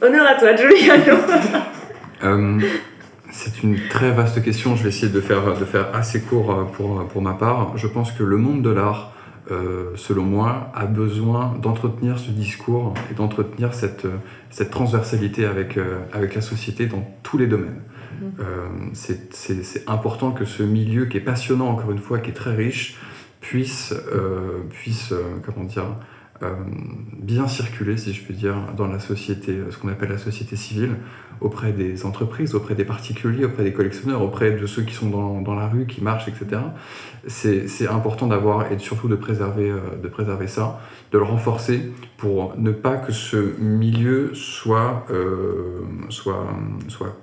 [0.01, 1.17] Honneur à toi, Juliano
[3.33, 4.77] c'est une très vaste question.
[4.77, 7.73] Je vais essayer de faire, de faire assez court euh, pour, pour ma part.
[7.77, 9.13] Je pense que le monde de l'art,
[9.51, 14.07] euh, selon moi, a besoin d'entretenir ce discours et d'entretenir cette,
[14.51, 17.81] cette transversalité avec, euh, avec la société dans tous les domaines.
[18.21, 18.93] Mmh.
[18.93, 22.99] c'est important que ce milieu qui est passionnant, encore une fois, qui est très riche,
[23.41, 23.93] puisse,
[24.71, 25.13] puisse
[25.43, 25.97] comment dire,
[27.19, 30.97] bien circuler, si je puis dire, dans la société, ce qu'on appelle la société civile,
[31.41, 35.41] auprès des entreprises, auprès des particuliers, auprès des collectionneurs, auprès de ceux qui sont dans,
[35.41, 36.63] dans la rue, qui marchent, etc.
[37.27, 40.81] C'est important d'avoir et surtout de préserver, euh, de préserver ça,
[41.11, 46.47] de le renforcer pour ne pas que ce milieu soit, euh, soit,
[46.89, 47.17] soit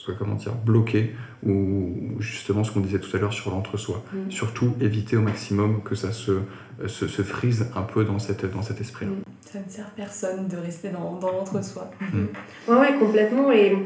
[0.00, 1.14] soit comment dire, bloqué,
[1.44, 4.02] ou justement ce qu'on disait tout à l'heure sur l'entre-soi.
[4.12, 4.30] Mm.
[4.30, 6.38] Surtout éviter au maximum que ça se,
[6.86, 9.12] se, se, frise un peu dans, cette, dans cet esprit-là.
[9.12, 9.22] Mm.
[9.40, 11.90] Ça ne sert personne de rester dans, dans l'entre-soi.
[12.12, 12.26] Mm.
[12.68, 13.52] Oui, ouais, complètement.
[13.52, 13.76] Et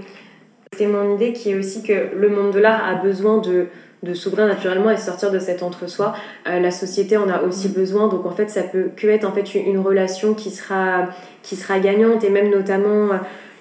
[0.76, 3.66] c'est mon idée qui est aussi que le monde de l'art a besoin de,
[4.03, 6.14] de s'ouvrir naturellement et sortir de cet entre-soi.
[6.49, 9.32] Euh, la société en a aussi besoin, donc en fait ça peut que être en
[9.32, 11.09] fait une relation qui sera,
[11.42, 13.11] qui sera gagnante et même notamment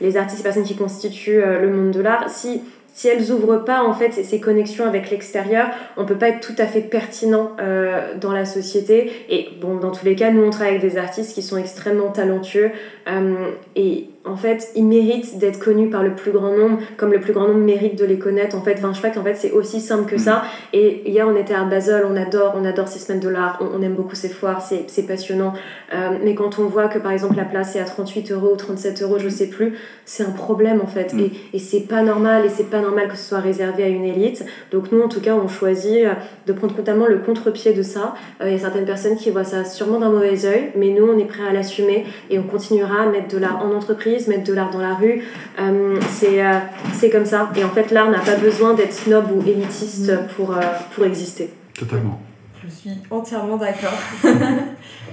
[0.01, 2.61] les artistes et personnes qui constituent euh, le monde de l'art, si
[2.93, 5.67] si elles ouvrent pas en fait ces connexions avec l'extérieur,
[5.97, 9.11] on peut pas être tout à fait pertinent euh, dans la société.
[9.29, 12.11] Et bon, dans tous les cas, nous on travaille avec des artistes qui sont extrêmement
[12.11, 12.71] talentueux
[13.07, 17.19] euh, et en fait, ils méritent d'être connus par le plus grand nombre, comme le
[17.19, 18.55] plus grand nombre mérite de les connaître.
[18.55, 20.43] En fait, enfin, je crois qu'en fait, c'est aussi simple que ça.
[20.71, 23.81] Et hier, on était à Basel, on adore, on adore ces semaines de l'art, on,
[23.81, 25.53] aime beaucoup ces foires, c'est passionnant.
[25.93, 28.55] Euh, mais quand on voit que, par exemple, la place est à 38 euros ou
[28.55, 31.13] 37 euros, je sais plus, c'est un problème, en fait.
[31.13, 31.19] Mm.
[31.19, 34.05] Et, et c'est pas normal, et c'est pas normal que ce soit réservé à une
[34.05, 34.45] élite.
[34.71, 36.13] Donc, nous, en tout cas, on choisit euh,
[36.47, 38.13] de prendre totalement le contre-pied de ça.
[38.41, 41.05] Euh, il y a certaines personnes qui voient ça sûrement d'un mauvais oeil, mais nous,
[41.05, 44.43] on est prêt à l'assumer et on continuera à mettre de l'art en entreprise mettre
[44.43, 45.21] de l'art dans la rue.
[45.59, 46.59] Euh, euh,
[46.93, 47.51] c'est comme ça.
[47.55, 50.27] Et en fait, l'art n'a pas besoin d'être snob ou élitiste mm.
[50.35, 50.61] pour, euh,
[50.93, 51.49] pour exister.
[51.77, 52.19] Totalement.
[52.63, 53.97] Je suis entièrement d'accord.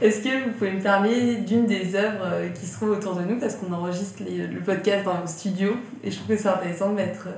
[0.03, 3.40] Est-ce que vous pouvez me parler d'une des œuvres qui se trouvent autour de nous?
[3.40, 5.72] Parce qu'on enregistre le podcast dans le studio
[6.05, 7.28] et je trouve que c'est intéressant de mettre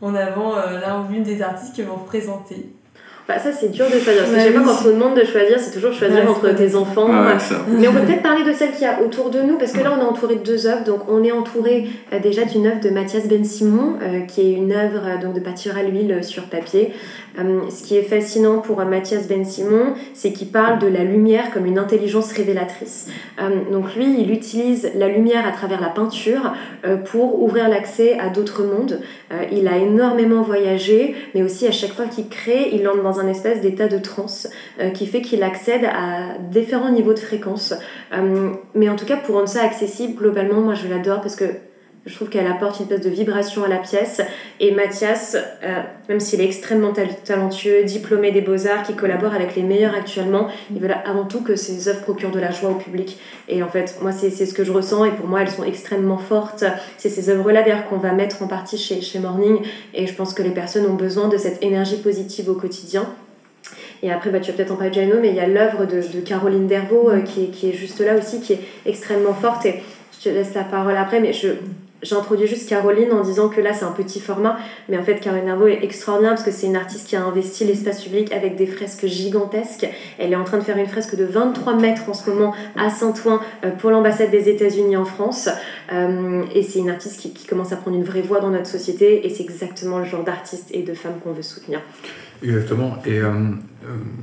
[0.00, 2.72] en avant l'un ou l'une des artistes que vous représentez.
[3.30, 4.22] Bah, ça, c'est dur de choisir.
[4.22, 6.52] Parce que je sais pas, quand on nous demande de choisir, c'est toujours choisir entre
[6.52, 7.08] tes enfants.
[7.68, 9.84] mais on peut peut-être parler de celle qu'il y a autour de nous, parce que
[9.84, 10.82] là, on est entouré de deux œuvres.
[10.82, 14.52] Donc, on est entouré euh, déjà d'une œuvre de Mathias Ben Simon, euh, qui est
[14.54, 16.92] une œuvre euh, donc, de pâture à l'huile sur papier.
[17.38, 21.66] ce qui est fascinant pour Mathias Ben Simon, c'est qu'il parle de la lumière comme
[21.66, 23.06] une intelligence révélatrice.
[23.72, 26.52] donc lui, il utilise la lumière à travers la peinture
[27.10, 29.00] pour ouvrir l'accès à d'autres mondes.
[29.52, 33.19] il a énormément voyagé, mais aussi à chaque fois qu'il crée, il entre dans un
[33.28, 34.48] espèce d'état de transe
[34.94, 37.74] qui fait qu'il accède à différents niveaux de fréquence.
[38.74, 41.44] mais en tout cas, pour rendre ça accessible, globalement, moi je l'adore parce que
[42.06, 44.22] je trouve qu'elle apporte une espèce de vibration à la pièce.
[44.58, 46.92] Et Mathias, euh, même s'il est extrêmement
[47.24, 51.56] talentueux, diplômé des beaux-arts, qui collabore avec les meilleurs actuellement, il veut avant tout que
[51.56, 53.18] ses œuvres procurent de la joie au public.
[53.48, 55.04] Et en fait, moi, c'est ce que je ressens.
[55.04, 56.64] Et pour moi, elles sont extrêmement fortes.
[56.96, 59.58] C'est ces œuvres-là, d'ailleurs, qu'on va mettre en partie chez, chez Morning.
[59.92, 63.06] Et je pense que les personnes ont besoin de cette énergie positive au quotidien.
[64.02, 66.00] Et après, bah, tu vas peut-être en parler, Jano, mais il y a l'œuvre de,
[66.00, 69.66] de, Caroline Dervaux euh, qui, qui, est, juste là aussi, qui est extrêmement forte.
[69.66, 69.82] Et
[70.18, 71.48] je te laisse la parole après, mais je,
[72.02, 75.44] J'introduis juste Caroline en disant que là c'est un petit format, mais en fait Caroline
[75.44, 78.66] Nervo est extraordinaire parce que c'est une artiste qui a investi l'espace public avec des
[78.66, 79.86] fresques gigantesques.
[80.18, 82.88] Elle est en train de faire une fresque de 23 mètres en ce moment à
[82.90, 85.48] Saint-Ouen euh, pour l'ambassade des États-Unis en France.
[85.92, 89.26] Euh, et c'est une artiste qui, commence à prendre une vraie voix dans notre société
[89.26, 91.80] et c'est exactement le genre d'artiste et de femme qu'on veut soutenir.
[92.42, 93.32] Exactement, et euh,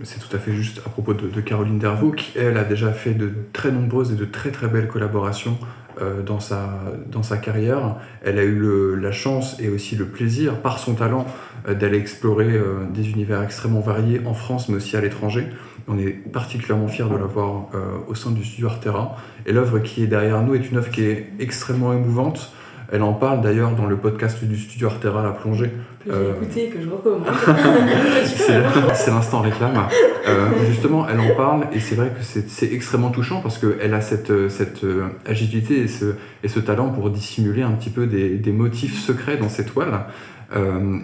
[0.03, 3.13] c'est tout à fait juste à propos de, Caroline Dervaux qui, elle, a déjà fait
[3.13, 5.57] de très nombreuses et de très très belles collaborations
[6.01, 6.69] euh, dans, sa,
[7.07, 7.95] dans sa carrière.
[8.23, 11.25] Elle a eu la chance et aussi le plaisir, par son talent,
[11.67, 15.47] euh, d'aller explorer euh, des univers extrêmement variés en France, mais aussi à l'étranger.
[15.87, 17.69] On est particulièrement fiers de l'avoir
[18.09, 19.15] au sein du studio Artera.
[19.45, 22.51] Et l'œuvre qui est derrière nous est une œuvre qui est extrêmement émouvante.
[22.89, 25.71] Elle en parle d'ailleurs dans le podcast du studio Artera La Plongée,
[26.05, 27.25] que j'ai euh, écouté que je recommande.
[28.95, 29.87] c'est l'instant réclame.
[30.27, 33.99] Euh, justement, elle en parle et c'est vrai que c'est extrêmement touchant parce qu'elle a
[33.99, 38.37] cette, cette euh, agilité et ce, et ce talent pour dissimuler un petit peu des,
[38.37, 40.05] des motifs secrets dans ses toiles.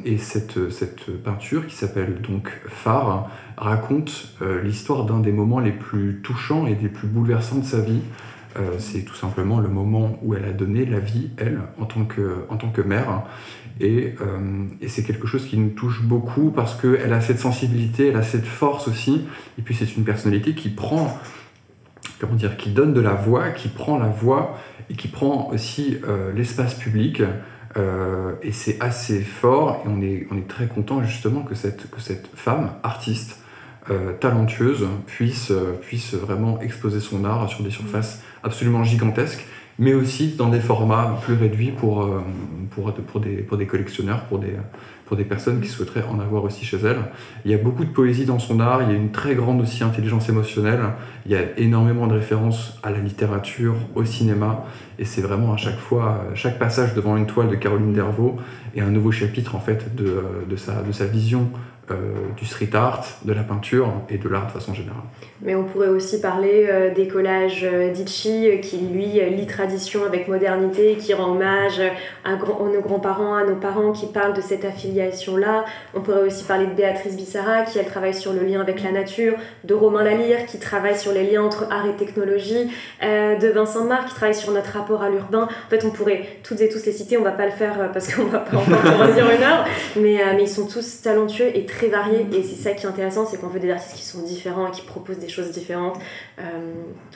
[0.05, 6.21] et cette, cette peinture qui s'appelle donc Phare raconte l'histoire d'un des moments les plus
[6.23, 7.99] touchants et des plus bouleversants de sa vie.
[8.77, 12.81] C'est tout simplement le moment où elle a donné la vie, elle, en tant que,
[12.81, 13.23] mère.
[13.79, 18.09] Et, euh, et c'est quelque chose qui nous touche beaucoup parce qu'elle a cette sensibilité,
[18.09, 19.25] elle a cette force aussi.
[19.57, 21.17] Et puis c'est une personnalité qui prend,
[22.19, 24.57] comment dire, qui donne de la voix, qui prend la voix
[24.89, 27.23] et qui prend aussi euh, l'espace public.
[27.75, 31.87] Euh, et c'est assez fort et on est, très content justement que cette,
[32.35, 33.39] femme, artiste,
[34.21, 35.51] talentueuse, puisse
[36.13, 39.45] vraiment exposer son art sur des surfaces absolument gigantesques
[39.79, 42.21] mais aussi dans des formats plus réduits pour, euh,
[42.71, 44.53] pour, pour, des, pour des collectionneurs, pour des,
[45.05, 46.99] pour des personnes qui souhaiteraient en avoir aussi chez elles.
[47.43, 49.61] Il y a beaucoup de poésie dans son art, il y a une très grande
[49.61, 50.81] aussi intelligence émotionnelle,
[51.25, 54.65] il y a énormément de références à la littérature, au cinéma,
[54.99, 58.37] et c'est vraiment à chaque fois, chaque passage devant une toile de Caroline Dervaux
[58.75, 61.49] est un nouveau chapitre en fait de, de, sa, de sa vision
[61.91, 65.01] euh, du street art, de la peinture et de l'art de façon générale.
[65.41, 70.29] Mais on pourrait aussi parler euh, des collages euh, d'Itchi qui lui lit tradition avec
[70.29, 71.81] modernité, qui rend hommage
[72.23, 75.65] à, nos grands-parents, à nos parents, qui parlent de cette affiliation-là.
[75.93, 78.93] On pourrait aussi parler de Béatrice Bissara qui elle travaille sur le lien avec la
[78.93, 79.33] nature,
[79.65, 82.71] de Romain Lalire qui travaille sur les liens entre art et technologie,
[83.01, 85.49] de Vincent Marc qui travaille sur notre rapport à l'urbain.
[85.67, 88.13] En fait, on pourrait toutes et tous les citer, on va pas le faire parce
[88.13, 89.65] qu'on va pas en dire une heure,
[89.97, 93.25] mais, mais ils sont tous talentueux et très variés et c'est ça qui est intéressant,
[93.25, 95.99] c'est qu'on veut des artistes qui sont différents et qui proposent des choses différentes.
[96.39, 96.43] Euh,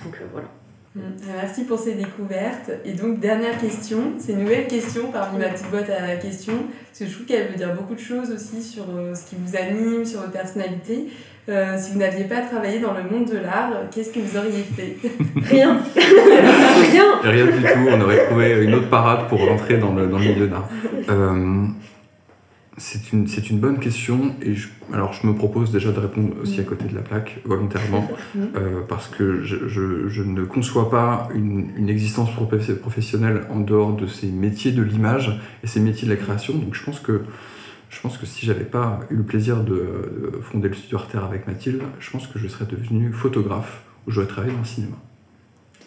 [0.04, 0.48] donc euh, voilà.
[0.96, 1.00] Mm.
[1.00, 2.72] Euh, merci pour ces découvertes.
[2.86, 7.00] Et donc, dernière question, c'est une nouvelle question parmi ma petite boîte à questions, parce
[7.00, 10.06] que je trouve qu'elle veut dire beaucoup de choses aussi sur ce qui vous anime,
[10.06, 11.08] sur votre personnalité.
[11.48, 14.98] si vous n'aviez pas travaillé dans le monde de l'art, qu'est-ce que vous auriez fait?
[15.36, 20.08] Rien Rien Rien du tout, on aurait trouvé une autre parade pour rentrer dans le,
[20.08, 20.68] dans le milieu d'art.
[22.80, 26.36] C'est une, c'est une bonne question et je, alors je me propose déjà de répondre
[26.42, 28.08] aussi à côté de la plaque volontairement
[28.38, 32.30] euh, parce que je, je, je, ne conçois pas une, une, existence
[32.82, 36.76] professionnelle en dehors de ces métiers de l'image et ces métiers de la création donc
[36.76, 37.24] je pense que
[37.90, 41.48] je pense que si j'avais pas eu le plaisir de, fonder le studio Arter avec
[41.48, 44.98] Mathilde je pense que je serais devenu photographe ou j'aurais travaillé dans le cinéma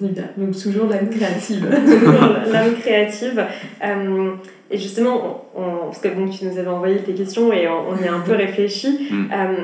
[0.01, 1.69] donc toujours l'âme créative.
[2.53, 3.45] l'âme créative.
[3.85, 4.33] Euh,
[4.71, 8.07] et justement, on, parce que bon, tu nous avais envoyé tes questions et on, y
[8.07, 9.09] a un peu réfléchi.
[9.11, 9.31] Mm.
[9.33, 9.55] Euh,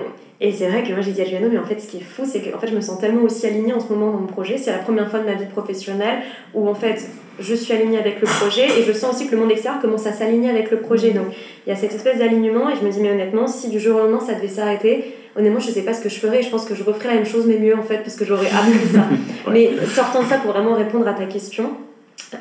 [0.40, 2.02] et c'est vrai que moi j'ai dit à Juliano, mais en fait ce qui est
[2.02, 4.18] fou, c'est que en fait, je me sens tellement aussi alignée en ce moment dans
[4.18, 4.59] mon projet.
[4.59, 6.18] C'est la première fois de ma vie professionnelle
[6.52, 9.40] où en fait je suis alignée avec le projet et je sens aussi que le
[9.40, 11.12] monde extérieur commence à s'aligner avec le projet.
[11.12, 11.26] Donc
[11.66, 13.96] il y a cette espèce d'alignement et je me dis, mais honnêtement, si du jour
[13.96, 16.42] au lendemain ça devait s'arrêter, honnêtement, je sais pas ce que je ferais.
[16.42, 18.48] Je pense que je referais la même chose, mais mieux en fait, parce que j'aurais
[18.48, 19.07] appris ça.
[19.50, 21.70] Mais sortant de ça pour vraiment répondre à ta question,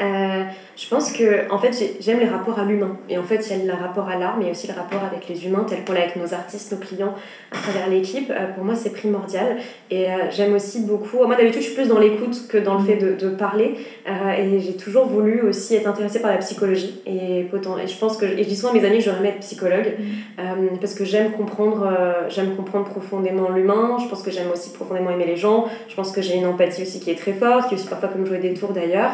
[0.01, 0.43] euh,
[0.77, 1.71] Je pense que, en fait,
[2.01, 2.97] j'aime les rapports à l'humain.
[3.09, 5.29] Et en fait, il y a le rapport à l'art, mais aussi le rapport avec
[5.29, 7.13] les humains, tel qu'on l'a avec nos artistes, nos clients,
[7.51, 8.29] à travers l'équipe.
[8.29, 9.55] Euh, pour moi, c'est primordial.
[9.89, 11.17] Et euh, j'aime aussi beaucoup.
[11.25, 13.75] Moi, d'habitude, je suis plus dans l'écoute que dans le fait de, de parler.
[14.07, 17.01] Euh, et j'ai toujours voulu aussi être intéressée par la psychologie.
[17.05, 17.47] Et, et
[17.87, 18.25] je pense que.
[18.25, 19.93] Et je dis souvent à mes amis que je vais être psychologue.
[20.37, 20.77] Mm.
[20.81, 21.89] parce que j'aime comprendre,
[22.29, 23.97] j'aime comprendre profondément l'humain.
[24.03, 25.67] Je pense que j'aime aussi profondément aimer les gens.
[25.87, 28.09] Je pense que j'ai une empathie aussi qui est très forte, qui est aussi parfois
[28.09, 29.11] comme jouer des tours d'ailleurs.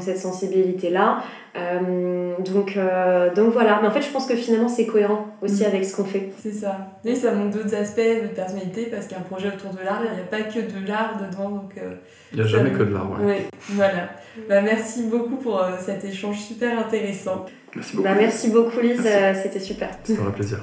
[0.00, 0.18] cette
[0.56, 1.22] sensibilité-là.
[1.56, 5.62] Euh, donc, euh, donc voilà, mais en fait je pense que finalement c'est cohérent aussi
[5.62, 5.66] mm.
[5.66, 6.30] avec ce qu'on fait.
[6.38, 6.98] C'est ça.
[7.04, 10.20] Et ça montre d'autres aspects de personnalité parce qu'un projet autour de l'art, il n'y
[10.20, 11.50] a pas que de l'art dedans.
[11.50, 11.94] Donc, euh,
[12.32, 13.48] il n'y a jamais que de l'art, ouais.
[13.70, 14.10] voilà.
[14.48, 17.46] Bah, merci beaucoup pour cet échange super intéressant.
[17.74, 18.08] Merci beaucoup.
[18.08, 19.08] Bah, merci beaucoup Lise,
[19.42, 19.90] c'était super.
[20.04, 20.58] C'était un plaisir.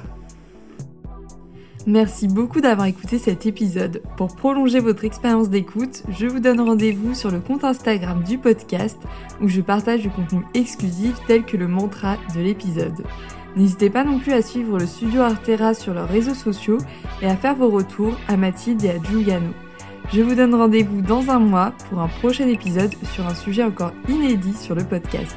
[1.86, 4.02] Merci beaucoup d'avoir écouté cet épisode.
[4.16, 8.98] Pour prolonger votre expérience d'écoute, je vous donne rendez-vous sur le compte Instagram du podcast
[9.42, 13.04] où je partage du contenu exclusif tel que le mantra de l'épisode.
[13.58, 16.78] N'hésitez pas non plus à suivre le studio Artera sur leurs réseaux sociaux
[17.22, 19.52] et à faire vos retours à Mathilde et à Giuliano.
[20.14, 23.94] Je vous donne rendez-vous dans un mois pour un prochain épisode sur un sujet encore
[24.08, 25.36] inédit sur le podcast.